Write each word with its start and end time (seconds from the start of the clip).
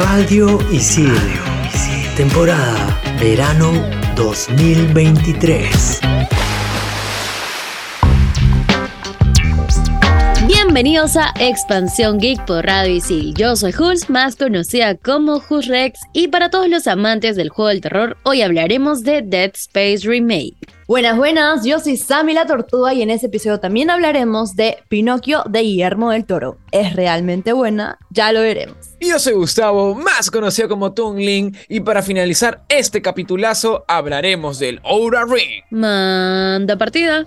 Radio 0.00 0.56
Isil. 0.72 1.12
Temporada 2.16 2.96
Verano 3.20 3.84
2023. 4.16 6.39
Bienvenidos 10.72 11.16
a 11.16 11.34
Expansión 11.40 12.20
Geek 12.20 12.46
por 12.46 12.64
Radio 12.64 12.94
Isil. 12.94 13.34
Yo 13.34 13.56
soy 13.56 13.72
Jules, 13.72 14.08
más 14.08 14.36
conocida 14.36 14.94
como 14.94 15.42
Rex, 15.50 15.98
y 16.12 16.28
para 16.28 16.48
todos 16.48 16.68
los 16.68 16.86
amantes 16.86 17.34
del 17.34 17.48
juego 17.48 17.70
del 17.70 17.80
terror, 17.80 18.16
hoy 18.22 18.42
hablaremos 18.42 19.02
de 19.02 19.20
Dead 19.22 19.50
Space 19.52 20.08
Remake. 20.08 20.54
Buenas, 20.86 21.16
buenas, 21.16 21.64
yo 21.64 21.80
soy 21.80 21.96
Sammy 21.96 22.34
la 22.34 22.46
Tortuga 22.46 22.94
y 22.94 23.02
en 23.02 23.10
este 23.10 23.26
episodio 23.26 23.58
también 23.58 23.90
hablaremos 23.90 24.54
de 24.54 24.78
Pinocchio 24.88 25.42
de 25.50 25.62
Guillermo 25.62 26.12
del 26.12 26.24
Toro. 26.24 26.58
¿Es 26.70 26.94
realmente 26.94 27.52
buena? 27.52 27.98
Ya 28.10 28.30
lo 28.30 28.40
veremos. 28.40 28.76
Yo 29.00 29.18
soy 29.18 29.32
Gustavo, 29.32 29.96
más 29.96 30.30
conocido 30.30 30.68
como 30.68 30.92
Tungling, 30.92 31.52
y 31.68 31.80
para 31.80 32.00
finalizar 32.00 32.62
este 32.68 33.02
capitulazo 33.02 33.84
hablaremos 33.88 34.60
del 34.60 34.80
Aura 34.84 35.24
Ring. 35.24 35.64
Manda 35.70 36.78
partida. 36.78 37.26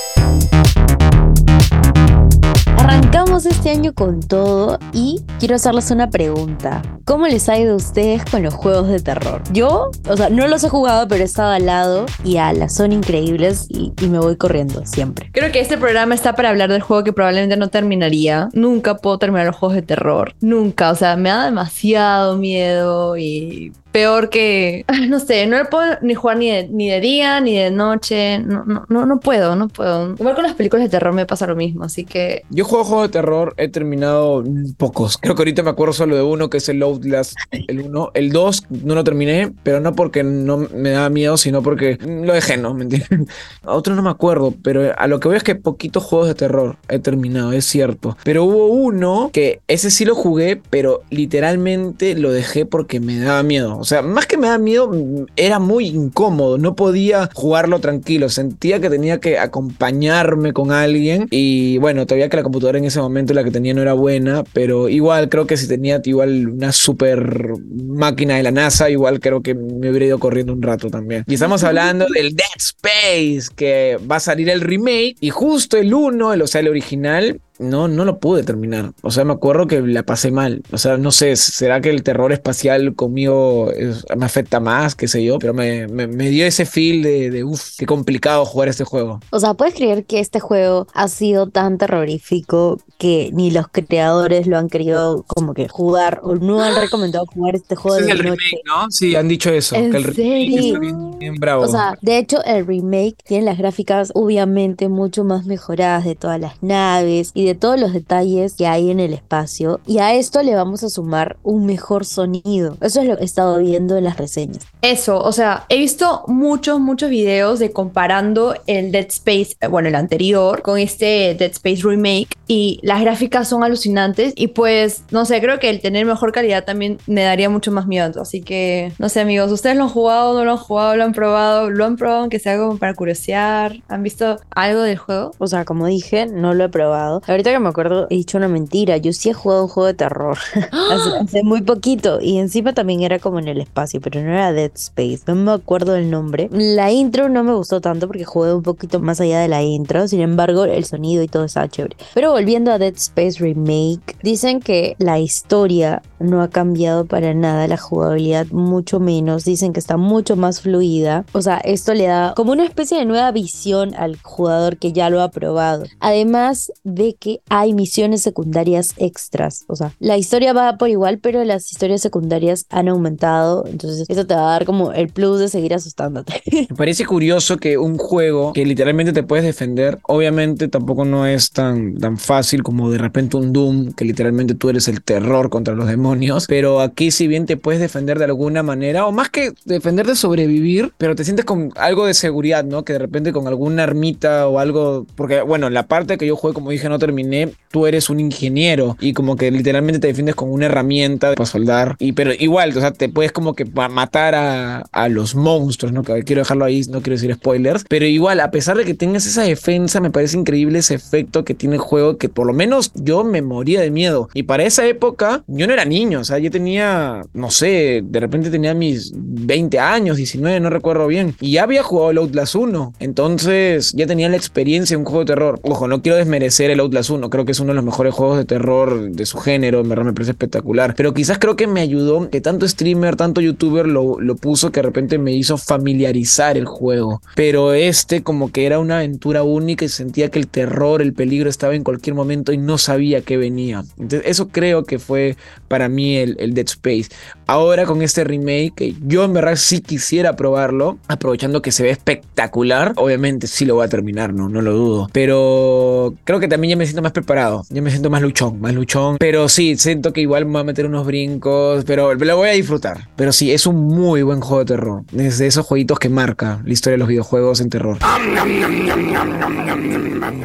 Arrancamos 3.21 3.45
este 3.45 3.69
año 3.69 3.93
con 3.93 4.19
todo 4.19 4.79
y 4.93 5.21
quiero 5.37 5.53
hacerles 5.53 5.91
una 5.91 6.09
pregunta. 6.09 6.81
¿Cómo 7.05 7.27
les 7.27 7.49
ha 7.49 7.59
ido 7.59 7.73
a 7.73 7.75
ustedes 7.75 8.25
con 8.25 8.41
los 8.41 8.55
juegos 8.55 8.87
de 8.87 8.99
terror? 8.99 9.43
Yo, 9.53 9.91
o 10.09 10.17
sea, 10.17 10.31
no 10.31 10.47
los 10.47 10.63
he 10.63 10.69
jugado, 10.69 11.07
pero 11.07 11.21
he 11.21 11.25
estado 11.25 11.51
al 11.51 11.67
lado 11.67 12.07
y 12.23 12.37
ala, 12.37 12.67
son 12.67 12.91
increíbles 12.91 13.67
y, 13.69 13.93
y 14.01 14.07
me 14.07 14.17
voy 14.17 14.37
corriendo 14.37 14.87
siempre. 14.87 15.29
Creo 15.33 15.51
que 15.51 15.59
este 15.59 15.77
programa 15.77 16.15
está 16.15 16.33
para 16.33 16.49
hablar 16.49 16.71
del 16.71 16.81
juego 16.81 17.03
que 17.03 17.13
probablemente 17.13 17.57
no 17.57 17.67
terminaría. 17.67 18.49
Nunca 18.53 18.97
puedo 18.97 19.19
terminar 19.19 19.45
los 19.45 19.55
juegos 19.55 19.75
de 19.75 19.83
terror. 19.83 20.33
Nunca. 20.41 20.89
O 20.89 20.95
sea, 20.95 21.15
me 21.15 21.29
da 21.29 21.45
demasiado 21.45 22.37
miedo 22.37 23.17
y 23.17 23.71
peor 23.91 24.29
que, 24.29 24.85
no 25.07 25.19
sé, 25.19 25.47
no 25.47 25.57
puedo 25.69 25.97
ni 26.01 26.13
jugar 26.13 26.37
ni 26.37 26.49
de, 26.49 26.67
ni 26.69 26.89
de 26.89 26.99
día 26.99 27.41
ni 27.41 27.57
de 27.57 27.71
noche, 27.71 28.39
no, 28.39 28.63
no, 28.65 28.85
no, 28.89 29.05
no 29.05 29.19
puedo, 29.19 29.55
no 29.55 29.67
puedo. 29.67 30.13
Igual 30.13 30.35
con 30.35 30.43
las 30.43 30.55
películas 30.55 30.85
de 30.85 30.89
terror 30.89 31.13
me 31.13 31.25
pasa 31.25 31.47
lo 31.47 31.55
mismo, 31.55 31.83
así 31.83 32.05
que 32.05 32.43
Yo 32.49 32.65
juego 32.65 32.83
juegos 32.83 33.07
de 33.07 33.13
terror, 33.13 33.53
he 33.57 33.67
terminado 33.67 34.43
pocos. 34.77 35.17
Creo 35.17 35.35
que 35.35 35.41
ahorita 35.41 35.63
me 35.63 35.69
acuerdo 35.69 35.93
solo 35.93 36.15
de 36.15 36.23
uno, 36.23 36.49
que 36.49 36.57
es 36.57 36.69
el 36.69 36.81
Outlast, 36.83 37.35
el 37.51 37.81
1. 37.81 38.11
El 38.13 38.31
2 38.31 38.63
no 38.83 38.95
lo 38.95 39.03
terminé, 39.03 39.51
pero 39.63 39.79
no 39.79 39.93
porque 39.93 40.23
no 40.23 40.57
me 40.57 40.91
daba 40.91 41.09
miedo, 41.09 41.37
sino 41.37 41.61
porque 41.61 41.97
lo 42.01 42.33
dejé, 42.33 42.57
¿no? 42.57 42.73
¿Me 42.81 42.83
entiendes? 42.83 43.27
A 43.63 43.73
otro 43.73 43.95
no 43.95 44.01
me 44.01 44.09
acuerdo, 44.09 44.53
pero 44.63 44.93
a 44.97 45.07
lo 45.07 45.19
que 45.19 45.29
veo 45.29 45.37
es 45.37 45.43
que 45.43 45.55
poquitos 45.55 46.03
juegos 46.03 46.27
de 46.27 46.35
terror 46.35 46.77
he 46.89 46.99
terminado, 46.99 47.51
es 47.53 47.65
cierto. 47.65 48.17
Pero 48.23 48.45
hubo 48.45 48.67
uno 48.67 49.29
que 49.33 49.61
ese 49.67 49.91
sí 49.91 50.05
lo 50.05 50.15
jugué, 50.15 50.61
pero 50.69 51.01
literalmente 51.09 52.15
lo 52.15 52.31
dejé 52.31 52.65
porque 52.65 52.99
me 52.99 53.19
daba 53.19 53.43
miedo. 53.43 53.80
O 53.81 53.83
sea, 53.83 54.01
más 54.01 54.27
que 54.27 54.37
me 54.37 54.47
daba 54.47 54.59
miedo, 54.59 54.87
mm, 54.89 55.25
era 55.35 55.59
muy 55.59 55.87
incómodo. 55.87 56.57
No 56.57 56.75
podía 56.75 57.29
jugarlo 57.33 57.79
tranquilo. 57.79 58.29
Sentía 58.29 58.79
que 58.79 58.89
tenía 58.89 59.19
que 59.19 59.39
acompañarme 59.39 60.53
con 60.53 60.71
alguien. 60.71 61.27
Y 61.31 61.77
bueno, 61.79 62.05
todavía 62.05 62.29
que 62.29 62.37
la 62.37 62.43
computadora 62.43 62.77
en 62.77 62.85
ese 62.85 62.99
momento 62.99 63.33
la 63.33 63.43
que 63.43 63.51
tenía 63.51 63.73
no 63.73 63.81
era 63.81 63.93
buena. 63.93 64.43
Pero 64.53 64.89
igual 64.89 65.29
creo 65.29 65.47
que 65.47 65.57
si 65.57 65.67
tenía 65.67 66.01
igual 66.05 66.47
una 66.47 66.71
super 66.71 67.53
máquina 67.87 68.35
de 68.37 68.43
la 68.43 68.51
NASA, 68.51 68.89
igual 68.89 69.19
creo 69.19 69.41
que 69.41 69.55
me 69.55 69.89
hubiera 69.89 70.05
ido 70.05 70.19
corriendo 70.19 70.53
un 70.53 70.61
rato 70.61 70.89
también. 70.89 71.23
Y 71.27 71.33
estamos 71.33 71.63
hablando 71.63 72.05
del 72.13 72.35
Dead 72.35 72.47
Space, 72.57 73.53
que 73.55 73.97
va 74.09 74.17
a 74.17 74.19
salir 74.19 74.49
el 74.49 74.61
remake. 74.61 75.15
Y 75.19 75.29
justo 75.29 75.77
el 75.77 75.93
1, 75.93 76.33
el, 76.33 76.41
o 76.41 76.47
sea, 76.47 76.61
el 76.61 76.67
original, 76.67 77.41
no, 77.61 77.87
no 77.87 78.05
lo 78.05 78.19
pude 78.19 78.43
terminar. 78.43 78.91
O 79.01 79.11
sea, 79.11 79.23
me 79.25 79.33
acuerdo 79.33 79.67
que 79.67 79.81
la 79.81 80.03
pasé 80.03 80.31
mal. 80.31 80.61
O 80.71 80.77
sea, 80.77 80.97
no 80.97 81.11
sé, 81.11 81.35
¿será 81.35 81.79
que 81.81 81.89
el 81.89 82.03
terror 82.03 82.31
espacial 82.33 82.95
conmigo 82.95 83.71
es- 83.71 84.05
me 84.17 84.25
afecta 84.25 84.59
más, 84.59 84.95
qué 84.95 85.07
sé 85.07 85.23
yo? 85.23 85.39
Pero 85.39 85.53
me, 85.53 85.87
me- 85.87 86.07
me 86.07 86.29
dio 86.29 86.45
ese 86.45 86.65
feel 86.65 87.03
de, 87.03 87.29
de 87.31 87.43
uff, 87.43 87.75
qué 87.77 87.85
complicado 87.85 88.45
jugar 88.45 88.67
este 88.69 88.83
juego. 88.83 89.19
O 89.31 89.39
sea, 89.39 89.53
¿puedes 89.53 89.73
creer 89.75 90.05
que 90.05 90.19
este 90.19 90.39
juego 90.39 90.87
ha 90.93 91.07
sido 91.07 91.47
tan 91.49 91.77
terrorífico 91.77 92.79
que 92.97 93.29
ni 93.33 93.51
los 93.51 93.67
creadores 93.71 94.47
lo 94.47 94.57
han 94.57 94.69
querido 94.69 95.23
como 95.27 95.53
que 95.53 95.67
jugar 95.67 96.19
o 96.23 96.35
no 96.35 96.61
han 96.63 96.75
recomendado 96.75 97.25
jugar 97.25 97.55
este 97.55 97.75
juego 97.75 97.97
Ese 97.97 98.11
es 98.11 98.15
de 98.17 98.21
el 98.23 98.29
noche? 98.29 98.41
remake, 98.51 98.63
¿no? 98.65 98.91
Sí, 98.91 99.15
han 99.15 99.27
dicho 99.27 99.49
eso. 99.51 99.75
¿En 99.75 99.91
que 99.91 99.97
el 99.97 100.03
remake 100.03 100.15
serio? 100.15 100.59
está 100.67 100.79
bien, 100.79 101.19
bien 101.19 101.35
bravo. 101.35 101.63
O 101.63 101.67
sea, 101.67 101.97
de 102.01 102.17
hecho, 102.17 102.43
el 102.45 102.65
remake 102.65 103.15
tiene 103.23 103.45
las 103.45 103.57
gráficas 103.57 104.11
obviamente 104.13 104.89
mucho 104.89 105.23
más 105.23 105.45
mejoradas 105.45 106.05
de 106.05 106.15
todas 106.15 106.39
las 106.39 106.61
naves 106.61 107.31
y 107.33 107.45
de 107.45 107.50
todos 107.55 107.79
los 107.79 107.93
detalles 107.93 108.53
que 108.53 108.67
hay 108.67 108.91
en 108.91 108.99
el 108.99 109.13
espacio. 109.13 109.79
Y 109.85 109.99
a 109.99 110.13
esto 110.13 110.41
le 110.43 110.55
vamos 110.55 110.83
a 110.83 110.89
sumar 110.89 111.37
un 111.43 111.65
mejor 111.65 112.05
sonido. 112.05 112.77
Eso 112.81 113.01
es 113.01 113.07
lo 113.07 113.17
que 113.17 113.23
he 113.23 113.25
estado 113.25 113.57
viendo 113.59 113.97
en 113.97 114.03
las 114.03 114.17
reseñas. 114.17 114.59
Eso, 114.81 115.21
o 115.21 115.31
sea, 115.31 115.65
he 115.69 115.77
visto 115.77 116.23
muchos, 116.27 116.79
muchos 116.79 117.09
videos 117.09 117.59
de 117.59 117.71
comparando 117.71 118.55
el 118.67 118.91
Dead 118.91 119.07
Space, 119.09 119.55
bueno, 119.69 119.89
el 119.89 119.95
anterior, 119.95 120.61
con 120.61 120.79
este 120.79 121.35
Dead 121.37 121.51
Space 121.51 121.81
Remake 121.83 122.29
y 122.47 122.79
las 122.83 123.01
gráficas 123.01 123.47
son 123.47 123.63
alucinantes 123.63 124.33
y 124.35 124.47
pues, 124.47 125.03
no 125.11 125.25
sé, 125.25 125.39
creo 125.41 125.59
que 125.59 125.69
el 125.69 125.81
tener 125.81 126.05
mejor 126.05 126.31
calidad 126.31 126.65
también 126.65 126.97
me 127.07 127.23
daría 127.23 127.49
mucho 127.49 127.71
más 127.71 127.87
miedo. 127.87 128.21
Así 128.21 128.41
que, 128.41 128.91
no 128.99 129.09
sé 129.09 129.21
amigos, 129.21 129.51
¿ustedes 129.51 129.77
lo 129.77 129.83
han 129.83 129.89
jugado, 129.89 130.33
no 130.33 130.43
lo 130.43 130.51
han 130.51 130.57
jugado, 130.57 130.95
lo 130.95 131.03
han 131.03 131.13
probado? 131.13 131.69
¿Lo 131.69 131.85
han 131.85 131.95
probado 131.95 132.21
aunque 132.21 132.39
sea 132.39 132.57
como 132.57 132.77
para 132.77 132.93
curiosear? 132.93 133.77
¿Han 133.87 134.03
visto 134.03 134.39
algo 134.49 134.81
del 134.81 134.97
juego? 134.97 135.31
O 135.37 135.47
sea, 135.47 135.65
como 135.65 135.87
dije, 135.87 136.25
no 136.25 136.53
lo 136.53 136.65
he 136.65 136.69
probado. 136.69 137.21
Ahorita 137.41 137.57
que 137.57 137.59
me 137.59 137.69
acuerdo, 137.69 138.05
he 138.11 138.17
dicho 138.17 138.37
una 138.37 138.47
mentira. 138.47 138.97
Yo 138.97 139.13
sí 139.13 139.29
he 139.29 139.33
jugado 139.33 139.63
un 139.63 139.67
juego 139.67 139.87
de 139.87 139.95
terror 139.95 140.37
hace, 140.71 141.17
hace 141.19 141.43
muy 141.43 141.63
poquito. 141.63 142.21
Y 142.21 142.37
encima 142.37 142.73
también 142.73 143.01
era 143.01 143.17
como 143.17 143.39
en 143.39 143.47
el 143.47 143.59
espacio, 143.59 143.99
pero 143.99 144.21
no 144.21 144.29
era 144.29 144.53
Dead 144.53 144.69
Space. 144.75 145.21
No 145.25 145.33
me 145.33 145.51
acuerdo 145.51 145.95
el 145.95 146.11
nombre. 146.11 146.49
La 146.51 146.91
intro 146.91 147.29
no 147.29 147.43
me 147.43 147.55
gustó 147.55 147.81
tanto 147.81 148.05
porque 148.05 148.25
jugué 148.25 148.53
un 148.53 148.61
poquito 148.61 148.99
más 148.99 149.19
allá 149.21 149.39
de 149.39 149.47
la 149.47 149.63
intro. 149.63 150.07
Sin 150.07 150.21
embargo, 150.21 150.65
el 150.65 150.85
sonido 150.85 151.23
y 151.23 151.27
todo 151.27 151.45
estaba 151.45 151.67
chévere. 151.67 151.97
Pero 152.13 152.31
volviendo 152.31 152.71
a 152.71 152.77
Dead 152.77 152.93
Space 152.93 153.39
Remake, 153.39 154.17
dicen 154.21 154.59
que 154.59 154.95
la 154.99 155.17
historia 155.17 156.03
no 156.19 156.43
ha 156.43 156.49
cambiado 156.49 157.05
para 157.05 157.33
nada. 157.33 157.67
La 157.67 157.77
jugabilidad 157.77 158.45
mucho 158.51 158.99
menos. 158.99 159.45
Dicen 159.45 159.73
que 159.73 159.79
está 159.79 159.97
mucho 159.97 160.35
más 160.35 160.61
fluida. 160.61 161.25
O 161.31 161.41
sea, 161.41 161.57
esto 161.57 161.95
le 161.95 162.05
da 162.05 162.35
como 162.35 162.51
una 162.51 162.65
especie 162.65 162.99
de 162.99 163.05
nueva 163.05 163.31
visión 163.31 163.95
al 163.95 164.19
jugador 164.21 164.77
que 164.77 164.93
ya 164.93 165.09
lo 165.09 165.23
ha 165.23 165.31
probado. 165.31 165.85
Además 165.99 166.71
de 166.83 167.15
que 167.15 167.30
hay 167.49 167.73
misiones 167.73 168.21
secundarias 168.21 168.93
extras. 168.97 169.63
O 169.67 169.75
sea, 169.75 169.93
la 169.99 170.17
historia 170.17 170.53
va 170.53 170.77
por 170.77 170.89
igual, 170.89 171.19
pero 171.19 171.43
las 171.43 171.71
historias 171.71 172.01
secundarias 172.01 172.65
han 172.69 172.87
aumentado. 172.87 173.65
Entonces, 173.67 174.05
eso 174.09 174.25
te 174.25 174.35
va 174.35 174.41
a 174.41 174.51
dar 174.51 174.65
como 174.65 174.91
el 174.91 175.09
plus 175.09 175.39
de 175.39 175.49
seguir 175.49 175.73
asustándote. 175.73 176.41
Me 176.69 176.75
parece 176.75 177.05
curioso 177.05 177.57
que 177.57 177.77
un 177.77 177.97
juego 177.97 178.53
que 178.53 178.65
literalmente 178.65 179.13
te 179.13 179.23
puedes 179.23 179.45
defender, 179.45 179.99
obviamente 180.03 180.67
tampoco 180.67 181.05
no 181.05 181.25
es 181.25 181.51
tan, 181.51 181.97
tan 181.97 182.17
fácil 182.17 182.63
como 182.63 182.89
de 182.89 182.97
repente 182.97 183.37
un 183.37 183.53
Doom, 183.53 183.93
que 183.93 184.05
literalmente 184.05 184.55
tú 184.55 184.69
eres 184.69 184.87
el 184.87 185.01
terror 185.01 185.49
contra 185.49 185.75
los 185.75 185.87
demonios, 185.87 186.45
pero 186.47 186.81
aquí 186.81 187.11
si 187.11 187.27
bien 187.27 187.45
te 187.45 187.57
puedes 187.57 187.81
defender 187.81 188.19
de 188.19 188.25
alguna 188.25 188.63
manera, 188.63 189.05
o 189.05 189.11
más 189.11 189.29
que 189.29 189.53
defender 189.65 190.07
de 190.07 190.15
sobrevivir, 190.15 190.93
pero 190.97 191.15
te 191.15 191.23
sientes 191.23 191.45
con 191.45 191.71
algo 191.75 192.05
de 192.05 192.13
seguridad, 192.13 192.63
¿no? 192.63 192.83
Que 192.83 192.93
de 192.93 192.99
repente 192.99 193.31
con 193.31 193.47
alguna 193.47 193.83
armita 193.83 194.47
o 194.47 194.59
algo, 194.59 195.05
porque 195.15 195.41
bueno, 195.41 195.69
la 195.69 195.87
parte 195.87 196.17
que 196.17 196.27
yo 196.27 196.35
jugué, 196.35 196.53
como 196.53 196.71
dije, 196.71 196.89
no 196.89 196.99
terminé, 197.11 197.51
tú 197.71 197.87
eres 197.87 198.09
un 198.09 198.19
ingeniero 198.19 198.97
y 198.99 199.13
como 199.13 199.35
que 199.35 199.51
literalmente 199.51 199.99
te 199.99 200.07
defiendes 200.07 200.35
con 200.35 200.51
una 200.51 200.67
herramienta 200.67 201.33
para 201.33 201.45
soldar, 201.45 201.95
y 201.99 202.13
pero 202.13 202.31
igual, 202.33 202.75
o 202.77 202.79
sea, 202.79 202.91
te 202.91 203.09
puedes 203.09 203.31
como 203.31 203.53
que 203.53 203.65
matar 203.65 204.35
a, 204.35 205.09
los 205.09 205.35
monstruos, 205.35 205.91
¿no? 205.91 206.03
Quiero 206.03 206.41
dejarlo 206.41 206.63
ahí, 206.63 206.81
no 206.89 207.01
quiero 207.01 207.15
decir 207.15 207.33
spoilers, 207.33 207.83
pero 207.89 208.05
igual, 208.05 208.39
a 208.39 208.51
pesar 208.51 208.77
de 208.77 208.85
que 208.85 208.93
tengas 208.93 209.25
esa 209.25 209.41
defensa, 209.41 209.99
me 209.99 210.11
parece 210.11 210.37
increíble 210.37 210.79
ese 210.79 210.93
efecto 210.93 211.43
que 211.43 211.53
tiene 211.53 211.75
el 211.75 211.81
juego, 211.81 212.17
que 212.17 212.29
por 212.29 212.47
lo 212.47 212.53
menos 212.53 212.91
yo 212.95 213.23
me 213.23 213.41
moría 213.41 213.81
de 213.81 213.91
miedo. 213.91 214.29
Y 214.33 214.43
para 214.43 214.63
esa 214.63 214.87
época, 214.87 215.43
yo 215.47 215.67
no 215.67 215.73
era 215.73 215.83
niño, 215.83 216.19
o 216.19 216.23
sea, 216.23 216.37
yo 216.37 216.49
tenía, 216.51 217.23
no 217.33 217.51
sé, 217.51 218.03
de 218.05 218.19
repente 218.19 218.51
tenía 218.51 218.73
mis 218.73 219.11
20 219.15 219.79
años, 219.79 220.17
19, 220.17 220.59
no 220.59 220.69
recuerdo 220.69 221.07
bien, 221.07 221.35
y 221.41 221.53
ya 221.53 221.63
había 221.63 221.83
jugado 221.83 222.11
el 222.11 222.17
Outlast 222.19 222.55
1, 222.55 222.93
entonces 222.99 223.91
ya 223.93 224.07
tenía 224.07 224.29
la 224.29 224.37
experiencia 224.37 224.93
en 224.93 225.01
un 225.01 225.05
juego 225.05 225.21
de 225.21 225.25
terror. 225.25 225.59
Ojo, 225.63 225.87
no 225.87 226.01
quiero 226.01 226.17
desmerecer 226.17 226.69
el 226.69 226.79
Outlast 226.79 227.00
Us 227.01 227.09
1. 227.09 227.29
Creo 227.29 227.45
que 227.45 227.51
es 227.51 227.59
uno 227.59 227.69
de 227.69 227.75
los 227.75 227.83
mejores 227.83 228.13
juegos 228.13 228.37
de 228.37 228.45
terror 228.45 229.11
de 229.11 229.25
su 229.25 229.37
género. 229.37 229.83
Me 229.83 229.95
parece 230.13 230.31
espectacular. 230.31 230.95
Pero 230.95 231.13
quizás 231.13 231.37
creo 231.39 231.55
que 231.55 231.67
me 231.67 231.81
ayudó 231.81 232.29
que 232.29 232.41
tanto 232.41 232.67
streamer, 232.67 233.15
tanto 233.15 233.41
youtuber 233.41 233.87
lo, 233.87 234.19
lo 234.19 234.35
puso 234.35 234.71
que 234.71 234.79
de 234.79 234.87
repente 234.87 235.17
me 235.17 235.33
hizo 235.33 235.57
familiarizar 235.57 236.57
el 236.57 236.65
juego. 236.65 237.21
Pero 237.35 237.73
este 237.73 238.23
como 238.23 238.51
que 238.51 238.65
era 238.65 238.79
una 238.79 238.97
aventura 238.97 239.43
única 239.43 239.85
y 239.85 239.89
sentía 239.89 240.29
que 240.29 240.39
el 240.39 240.47
terror, 240.47 241.01
el 241.01 241.13
peligro 241.13 241.49
estaba 241.49 241.75
en 241.75 241.83
cualquier 241.83 242.15
momento 242.15 242.53
y 242.53 242.57
no 242.57 242.77
sabía 242.77 243.21
que 243.21 243.37
venía. 243.37 243.83
Entonces 243.97 244.23
eso 244.25 244.47
creo 244.49 244.83
que 244.83 244.99
fue 244.99 245.35
para 245.67 245.89
mí 245.89 246.17
el, 246.17 246.35
el 246.39 246.53
Dead 246.53 246.67
Space. 246.67 247.09
Ahora 247.51 247.85
con 247.85 248.01
este 248.01 248.23
remake, 248.23 248.73
que 248.73 248.95
yo 249.01 249.25
en 249.25 249.33
verdad 249.33 249.57
sí 249.57 249.81
quisiera 249.81 250.37
probarlo, 250.37 250.99
aprovechando 251.09 251.61
que 251.61 251.73
se 251.73 251.83
ve 251.83 251.89
espectacular, 251.89 252.93
obviamente 252.95 253.45
sí 253.45 253.65
lo 253.65 253.75
voy 253.75 253.83
a 253.83 253.89
terminar, 253.89 254.33
no, 254.33 254.47
no 254.47 254.61
lo 254.61 254.71
dudo. 254.71 255.09
Pero 255.11 256.13
creo 256.23 256.39
que 256.39 256.47
también 256.47 256.69
ya 256.69 256.75
me 256.77 256.85
siento 256.85 257.01
más 257.01 257.11
preparado, 257.11 257.65
ya 257.69 257.81
me 257.81 257.89
siento 257.89 258.09
más 258.09 258.21
luchón, 258.21 258.61
más 258.61 258.73
luchón. 258.73 259.17
Pero 259.19 259.49
sí, 259.49 259.75
siento 259.75 260.13
que 260.13 260.21
igual 260.21 260.45
me 260.45 260.53
voy 260.53 260.61
a 260.61 260.63
meter 260.63 260.85
unos 260.85 261.05
brincos, 261.05 261.83
pero 261.83 262.13
lo 262.13 262.37
voy 262.37 262.47
a 262.47 262.53
disfrutar. 262.53 263.09
Pero 263.17 263.33
sí, 263.33 263.51
es 263.51 263.65
un 263.65 263.85
muy 263.85 264.21
buen 264.21 264.39
juego 264.39 264.59
de 264.59 264.65
terror. 264.73 265.03
Es 265.13 265.37
de 265.37 265.47
esos 265.47 265.65
jueguitos 265.65 265.99
que 265.99 266.07
marca 266.07 266.61
la 266.63 266.71
historia 266.71 266.93
de 266.93 266.99
los 266.99 267.09
videojuegos 267.09 267.59
en 267.59 267.69
terror. 267.69 267.97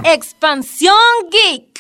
Expansión 0.02 0.96
Geek. 1.30 1.75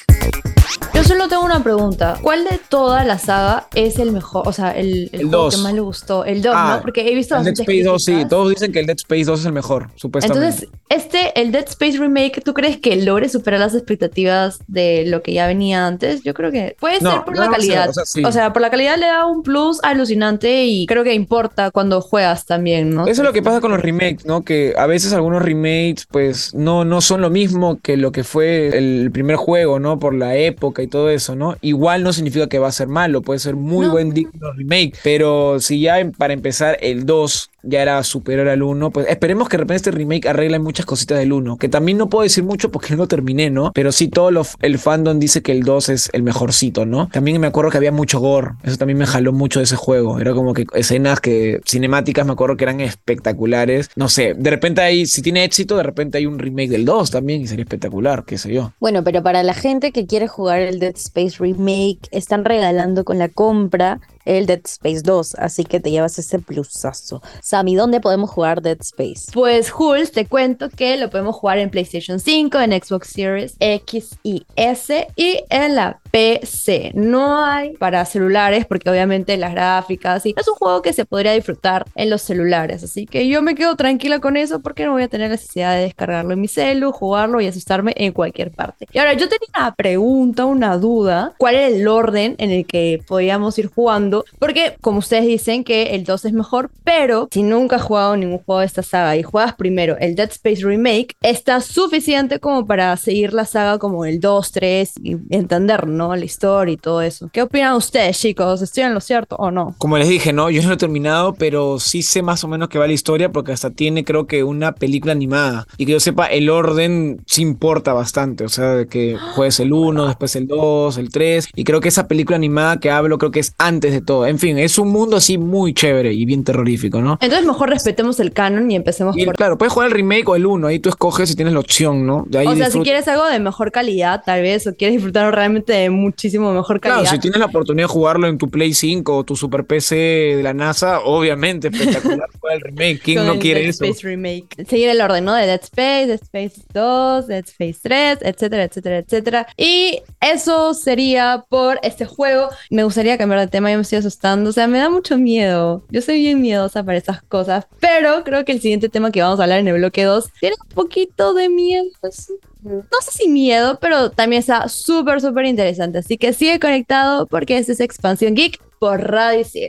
Yo 0.94 1.04
solo 1.04 1.28
tengo 1.28 1.44
una 1.44 1.62
pregunta. 1.62 2.18
¿Cuál 2.22 2.44
de 2.44 2.58
toda 2.68 3.04
la 3.04 3.18
saga 3.18 3.66
es 3.74 3.98
el 3.98 4.12
mejor? 4.12 4.46
O 4.48 4.52
sea, 4.52 4.70
el, 4.72 5.10
el 5.12 5.20
El 5.22 5.28
juego 5.28 5.50
que 5.50 5.56
más 5.58 5.72
le 5.74 5.80
gustó. 5.80 6.24
El 6.24 6.42
2, 6.42 6.52
Ah, 6.56 6.74
¿no? 6.76 6.82
Porque 6.82 7.08
he 7.10 7.14
visto 7.14 7.36
El 7.36 7.44
Dead 7.44 7.54
Space 7.60 7.82
2, 7.82 8.04
sí, 8.04 8.24
todos 8.28 8.50
dicen 8.50 8.72
que 8.72 8.80
el 8.80 8.86
Dead 8.86 8.96
Space 8.96 9.24
2 9.24 9.40
es 9.40 9.46
el 9.46 9.52
mejor, 9.52 9.88
supuestamente. 9.94 10.46
Entonces, 10.46 10.68
este, 10.88 11.40
el 11.40 11.52
Dead 11.52 11.66
Space 11.68 11.98
Remake, 11.98 12.40
¿tú 12.42 12.54
crees 12.54 12.78
que 12.78 12.96
logre 12.96 13.28
superar 13.28 13.60
las 13.60 13.74
expectativas 13.74 14.58
de 14.66 15.04
lo 15.06 15.22
que 15.22 15.32
ya 15.32 15.46
venía 15.46 15.86
antes? 15.86 16.22
Yo 16.22 16.34
creo 16.34 16.50
que 16.50 16.76
puede 16.80 17.00
No, 17.00 17.12
ser 17.12 17.24
por 17.24 17.34
no 17.34 17.40
la 17.40 17.46
ser, 17.46 17.56
calidad. 17.56 17.90
o 17.90 17.92
sea, 17.92 18.04
sí. 18.04 18.24
O 18.24 18.32
sea, 18.32 18.52
por 18.52 18.62
la 18.62 18.70
calidad 18.70 18.96
le 18.96 19.06
da 19.06 19.26
un 19.26 19.42
plus 19.42 19.80
alucinante 19.82 20.64
y 20.64 20.86
creo 20.86 21.04
que 21.04 21.14
importa 21.14 21.70
cuando 21.70 22.00
juegas 22.00 22.46
también, 22.46 22.90
¿no? 22.94 23.06
Eso 23.06 23.22
es 23.22 23.26
lo 23.26 23.32
que 23.32 23.42
pasa 23.42 23.60
con 23.60 23.70
los 23.70 23.80
remakes, 23.80 24.24
¿no? 24.24 24.42
Que 24.42 24.74
a 24.76 24.86
veces 24.86 25.12
algunos 25.12 25.42
remakes, 25.42 26.06
pues, 26.10 26.54
no, 26.54 26.84
no 26.84 27.00
son 27.00 27.20
lo 27.20 27.30
mismo 27.30 27.78
que 27.82 27.96
lo 27.96 28.12
que 28.12 28.24
fue 28.24 28.76
el 28.76 29.10
primer 29.12 29.36
juego, 29.36 29.78
¿no? 29.78 29.98
Por 29.98 30.14
la 30.14 30.34
época 30.36 30.55
y 30.82 30.86
todo 30.86 31.10
eso, 31.10 31.36
¿no? 31.36 31.56
Igual 31.60 32.02
no 32.02 32.12
significa 32.12 32.48
que 32.48 32.58
va 32.58 32.68
a 32.68 32.72
ser 32.72 32.88
malo, 32.88 33.22
puede 33.22 33.38
ser 33.38 33.54
muy 33.56 33.86
No. 33.86 33.92
buen 33.92 34.12
digno 34.12 34.52
remake, 34.52 34.94
pero 35.02 35.60
si 35.60 35.80
ya 35.80 36.00
em- 36.00 36.12
para 36.12 36.32
empezar 36.32 36.76
el 36.80 37.06
2 37.06 37.50
ya 37.66 37.82
era 37.82 38.02
superior 38.02 38.48
al 38.48 38.62
1, 38.62 38.90
pues 38.90 39.06
esperemos 39.08 39.48
que 39.48 39.56
de 39.56 39.62
repente 39.62 39.76
este 39.76 39.90
remake 39.90 40.26
arregle 40.28 40.58
muchas 40.58 40.86
cositas 40.86 41.18
del 41.18 41.32
1, 41.32 41.56
que 41.56 41.68
también 41.68 41.98
no 41.98 42.08
puedo 42.08 42.22
decir 42.22 42.44
mucho 42.44 42.70
porque 42.70 42.94
no 42.96 43.06
terminé, 43.08 43.50
¿no? 43.50 43.72
Pero 43.74 43.92
sí 43.92 44.08
todo 44.08 44.30
lo- 44.30 44.46
el 44.60 44.78
fandom 44.78 45.18
dice 45.18 45.42
que 45.42 45.52
el 45.52 45.62
2 45.62 45.88
es 45.88 46.10
el 46.12 46.22
mejorcito, 46.22 46.86
¿no? 46.86 47.08
También 47.08 47.40
me 47.40 47.46
acuerdo 47.46 47.70
que 47.70 47.76
había 47.78 47.92
mucho 47.92 48.20
gore, 48.20 48.52
eso 48.64 48.76
también 48.76 48.98
me 48.98 49.06
jaló 49.06 49.32
mucho 49.32 49.60
de 49.60 49.64
ese 49.64 49.76
juego, 49.76 50.18
era 50.20 50.32
como 50.34 50.54
que 50.54 50.66
escenas 50.74 51.20
que 51.20 51.60
cinemáticas 51.66 52.24
me 52.26 52.32
acuerdo 52.32 52.56
que 52.56 52.64
eran 52.64 52.80
espectaculares, 52.80 53.90
no 53.96 54.08
sé, 54.08 54.34
de 54.34 54.50
repente 54.50 54.80
hay, 54.82 55.06
si 55.06 55.22
tiene 55.22 55.44
éxito, 55.44 55.76
de 55.76 55.82
repente 55.82 56.18
hay 56.18 56.26
un 56.26 56.38
remake 56.38 56.70
del 56.70 56.84
2 56.84 57.10
también 57.10 57.40
y 57.42 57.46
sería 57.46 57.64
espectacular, 57.64 58.24
qué 58.24 58.38
sé 58.38 58.52
yo. 58.52 58.72
Bueno, 58.80 59.02
pero 59.02 59.22
para 59.22 59.42
la 59.42 59.54
gente 59.54 59.92
que 59.92 60.06
quiere 60.06 60.28
jugar 60.28 60.60
el 60.60 60.78
Dead 60.78 60.94
Space 60.96 61.36
Remake, 61.38 61.98
están 62.10 62.44
regalando 62.44 63.04
con 63.04 63.18
la 63.18 63.28
compra 63.28 64.00
el 64.26 64.46
Dead 64.46 64.60
Space 64.64 65.00
2, 65.02 65.36
así 65.36 65.64
que 65.64 65.80
te 65.80 65.90
llevas 65.90 66.18
ese 66.18 66.38
plusazo. 66.38 67.22
Sammy, 67.42 67.74
¿dónde 67.74 68.00
podemos 68.00 68.28
jugar 68.30 68.60
Dead 68.60 68.78
Space? 68.80 69.30
Pues, 69.32 69.70
Jules, 69.70 70.12
te 70.12 70.26
cuento 70.26 70.68
que 70.68 70.96
lo 70.98 71.08
podemos 71.08 71.36
jugar 71.36 71.58
en 71.58 71.70
PlayStation 71.70 72.20
5, 72.20 72.60
en 72.60 72.72
Xbox 72.72 73.08
Series 73.08 73.56
X 73.60 74.18
y 74.22 74.44
S 74.56 75.06
y 75.16 75.40
en 75.48 75.74
la 75.74 76.00
PC. 76.16 76.92
No 76.94 77.44
hay 77.44 77.74
para 77.76 78.02
celulares 78.06 78.64
porque 78.64 78.88
obviamente 78.88 79.36
las 79.36 79.52
gráficas 79.52 80.24
y 80.24 80.34
es 80.34 80.48
un 80.48 80.54
juego 80.54 80.80
que 80.80 80.94
se 80.94 81.04
podría 81.04 81.32
disfrutar 81.32 81.84
en 81.94 82.08
los 82.08 82.22
celulares. 82.22 82.82
Así 82.82 83.04
que 83.04 83.28
yo 83.28 83.42
me 83.42 83.54
quedo 83.54 83.76
tranquila 83.76 84.18
con 84.18 84.38
eso 84.38 84.60
porque 84.60 84.86
no 84.86 84.92
voy 84.92 85.02
a 85.02 85.08
tener 85.08 85.30
necesidad 85.30 85.74
de 85.74 85.82
descargarlo 85.82 86.32
en 86.32 86.40
mi 86.40 86.48
celu, 86.48 86.90
jugarlo 86.90 87.42
y 87.42 87.48
asustarme 87.48 87.92
en 87.98 88.14
cualquier 88.14 88.50
parte. 88.50 88.86
Y 88.92 88.98
ahora 88.98 89.12
yo 89.12 89.28
tenía 89.28 89.46
una 89.58 89.74
pregunta, 89.74 90.46
una 90.46 90.78
duda. 90.78 91.34
¿Cuál 91.36 91.56
era 91.56 91.66
el 91.66 91.86
orden 91.86 92.34
en 92.38 92.50
el 92.50 92.66
que 92.66 93.02
podíamos 93.06 93.58
ir 93.58 93.66
jugando? 93.66 94.24
Porque 94.38 94.78
como 94.80 95.00
ustedes 95.00 95.26
dicen 95.26 95.64
que 95.64 95.94
el 95.96 96.04
2 96.04 96.24
es 96.24 96.32
mejor, 96.32 96.70
pero 96.82 97.28
si 97.30 97.42
nunca 97.42 97.76
has 97.76 97.82
jugado 97.82 98.16
ningún 98.16 98.38
juego 98.38 98.60
de 98.60 98.66
esta 98.66 98.82
saga 98.82 99.16
y 99.16 99.22
juegas 99.22 99.54
primero 99.56 99.98
el 100.00 100.14
Dead 100.14 100.30
Space 100.30 100.64
Remake, 100.64 101.14
está 101.20 101.60
suficiente 101.60 102.40
como 102.40 102.66
para 102.66 102.96
seguir 102.96 103.34
la 103.34 103.44
saga 103.44 103.78
como 103.78 104.06
el 104.06 104.18
2, 104.18 104.52
3 104.52 104.92
y 105.02 105.16
entender, 105.28 105.86
¿no? 105.86 106.05
La 106.14 106.24
historia 106.24 106.72
y 106.72 106.76
todo 106.76 107.02
eso. 107.02 107.28
¿Qué 107.32 107.42
opinan 107.42 107.74
ustedes, 107.74 108.18
chicos? 108.18 108.62
¿Estoy 108.62 108.84
en 108.84 108.94
lo 108.94 109.00
cierto 109.00 109.36
o 109.36 109.50
no? 109.50 109.74
Como 109.78 109.98
les 109.98 110.08
dije, 110.08 110.32
no, 110.32 110.50
yo 110.50 110.62
no 110.62 110.68
lo 110.68 110.74
he 110.74 110.78
terminado, 110.78 111.34
pero 111.34 111.78
sí 111.78 112.02
sé 112.02 112.22
más 112.22 112.44
o 112.44 112.48
menos 112.48 112.68
que 112.68 112.78
va 112.78 112.86
la 112.86 112.92
historia 112.92 113.32
porque 113.32 113.52
hasta 113.52 113.70
tiene 113.70 114.04
creo 114.04 114.26
que 114.26 114.44
una 114.44 114.74
película 114.74 115.12
animada. 115.12 115.66
Y 115.76 115.86
que 115.86 115.92
yo 115.92 116.00
sepa, 116.00 116.26
el 116.26 116.50
orden 116.50 117.22
sí 117.26 117.42
importa 117.42 117.92
bastante, 117.92 118.44
o 118.44 118.48
sea, 118.48 118.74
de 118.74 118.86
que 118.86 119.16
juegues 119.34 119.60
el 119.60 119.72
1, 119.72 120.06
después 120.06 120.36
el 120.36 120.46
2, 120.46 120.98
el 120.98 121.10
3. 121.10 121.48
Y 121.54 121.64
creo 121.64 121.80
que 121.80 121.88
esa 121.88 122.08
película 122.08 122.36
animada 122.36 122.78
que 122.78 122.90
hablo 122.90 123.18
creo 123.18 123.30
que 123.30 123.40
es 123.40 123.54
antes 123.58 123.92
de 123.92 124.00
todo. 124.00 124.26
En 124.26 124.38
fin, 124.38 124.58
es 124.58 124.78
un 124.78 124.88
mundo 124.88 125.16
así 125.16 125.38
muy 125.38 125.74
chévere 125.74 126.12
y 126.12 126.24
bien 126.24 126.44
terrorífico, 126.44 127.00
¿no? 127.00 127.18
Entonces 127.20 127.46
mejor 127.46 127.70
respetemos 127.70 128.20
el 128.20 128.32
canon 128.32 128.70
y 128.70 128.76
empecemos 128.76 129.16
Y 129.16 129.24
por... 129.24 129.36
claro, 129.36 129.58
puedes 129.58 129.72
jugar 129.72 129.88
el 129.88 129.94
remake 129.94 130.28
o 130.28 130.36
el 130.36 130.46
1, 130.46 130.66
ahí 130.66 130.78
tú 130.78 130.88
escoges 130.88 131.28
si 131.28 131.36
tienes 131.36 131.54
la 131.54 131.60
opción, 131.60 132.06
¿no? 132.06 132.24
De 132.28 132.38
ahí 132.38 132.46
O 132.46 132.56
sea, 132.56 132.70
si 132.70 132.80
quieres 132.80 133.08
algo 133.08 133.26
de 133.26 133.38
mejor 133.40 133.72
calidad, 133.72 134.22
tal 134.24 134.42
vez, 134.42 134.66
o 134.66 134.74
quieres 134.74 134.96
disfrutar 134.96 135.34
realmente 135.34 135.72
de 135.72 135.90
muchísimo 135.96 136.52
mejor 136.52 136.80
calidad. 136.80 137.00
Claro, 137.02 137.14
si 137.16 137.20
tienes 137.20 137.40
la 137.40 137.46
oportunidad 137.46 137.84
de 137.88 137.92
jugarlo 137.92 138.28
en 138.28 138.38
tu 138.38 138.48
Play 138.50 138.72
5 138.74 139.16
o 139.16 139.24
tu 139.24 139.34
Super 139.36 139.64
PC 139.64 139.94
de 139.96 140.42
la 140.42 140.54
NASA, 140.54 141.00
obviamente 141.00 141.68
espectacular 141.68 142.28
juega 142.40 142.56
el 142.56 142.60
remake. 142.62 143.00
¿Quién 143.02 143.18
con 143.18 143.26
no 143.26 143.32
el 143.34 143.38
quiere 143.38 143.60
Dead 143.60 143.70
eso? 143.70 143.84
Space 143.84 144.06
Remake. 144.06 144.66
Seguir 144.68 144.88
el 144.90 145.00
orden, 145.00 145.24
¿no? 145.24 145.34
De 145.34 145.46
Dead 145.46 145.60
Space, 145.62 146.06
Dead 146.06 146.20
Space 146.22 146.62
2, 146.72 147.26
Dead 147.26 147.44
Space 147.46 147.78
3, 147.82 148.18
etcétera, 148.22 148.64
etcétera, 148.64 148.98
etcétera. 148.98 149.46
Y 149.56 150.00
eso 150.20 150.74
sería 150.74 151.44
por 151.48 151.78
este 151.82 152.04
juego. 152.04 152.48
Me 152.70 152.84
gustaría 152.84 153.18
cambiar 153.18 153.40
de 153.40 153.46
tema, 153.48 153.70
yo 153.70 153.76
me 153.78 153.82
estoy 153.82 153.98
asustando. 153.98 154.50
O 154.50 154.52
sea, 154.52 154.66
me 154.68 154.78
da 154.78 154.90
mucho 154.90 155.16
miedo. 155.18 155.84
Yo 155.90 156.02
soy 156.02 156.18
bien 156.20 156.40
miedosa 156.40 156.84
para 156.84 156.98
esas 156.98 157.22
cosas. 157.22 157.66
Pero 157.80 158.22
creo 158.24 158.44
que 158.44 158.52
el 158.52 158.60
siguiente 158.60 158.88
tema 158.88 159.10
que 159.10 159.22
vamos 159.22 159.40
a 159.40 159.44
hablar 159.44 159.58
en 159.60 159.68
el 159.68 159.74
bloque 159.78 160.04
2 160.04 160.30
tiene 160.40 160.56
un 160.62 160.68
poquito 160.74 161.34
de 161.34 161.48
miedo. 161.48 161.84
Es- 162.02 162.32
No 162.66 162.82
sé 163.00 163.12
si 163.12 163.28
miedo, 163.28 163.78
pero 163.80 164.10
también 164.10 164.40
está 164.40 164.68
súper, 164.68 165.20
súper 165.20 165.44
interesante. 165.46 165.98
Así 165.98 166.18
que 166.18 166.32
sigue 166.32 166.58
conectado 166.58 167.28
porque 167.28 167.58
este 167.58 167.70
es 167.72 167.80
Expansión 167.80 168.34
Geek 168.34 168.60
por 168.80 169.00
Radio 169.00 169.40
Isil. 169.40 169.68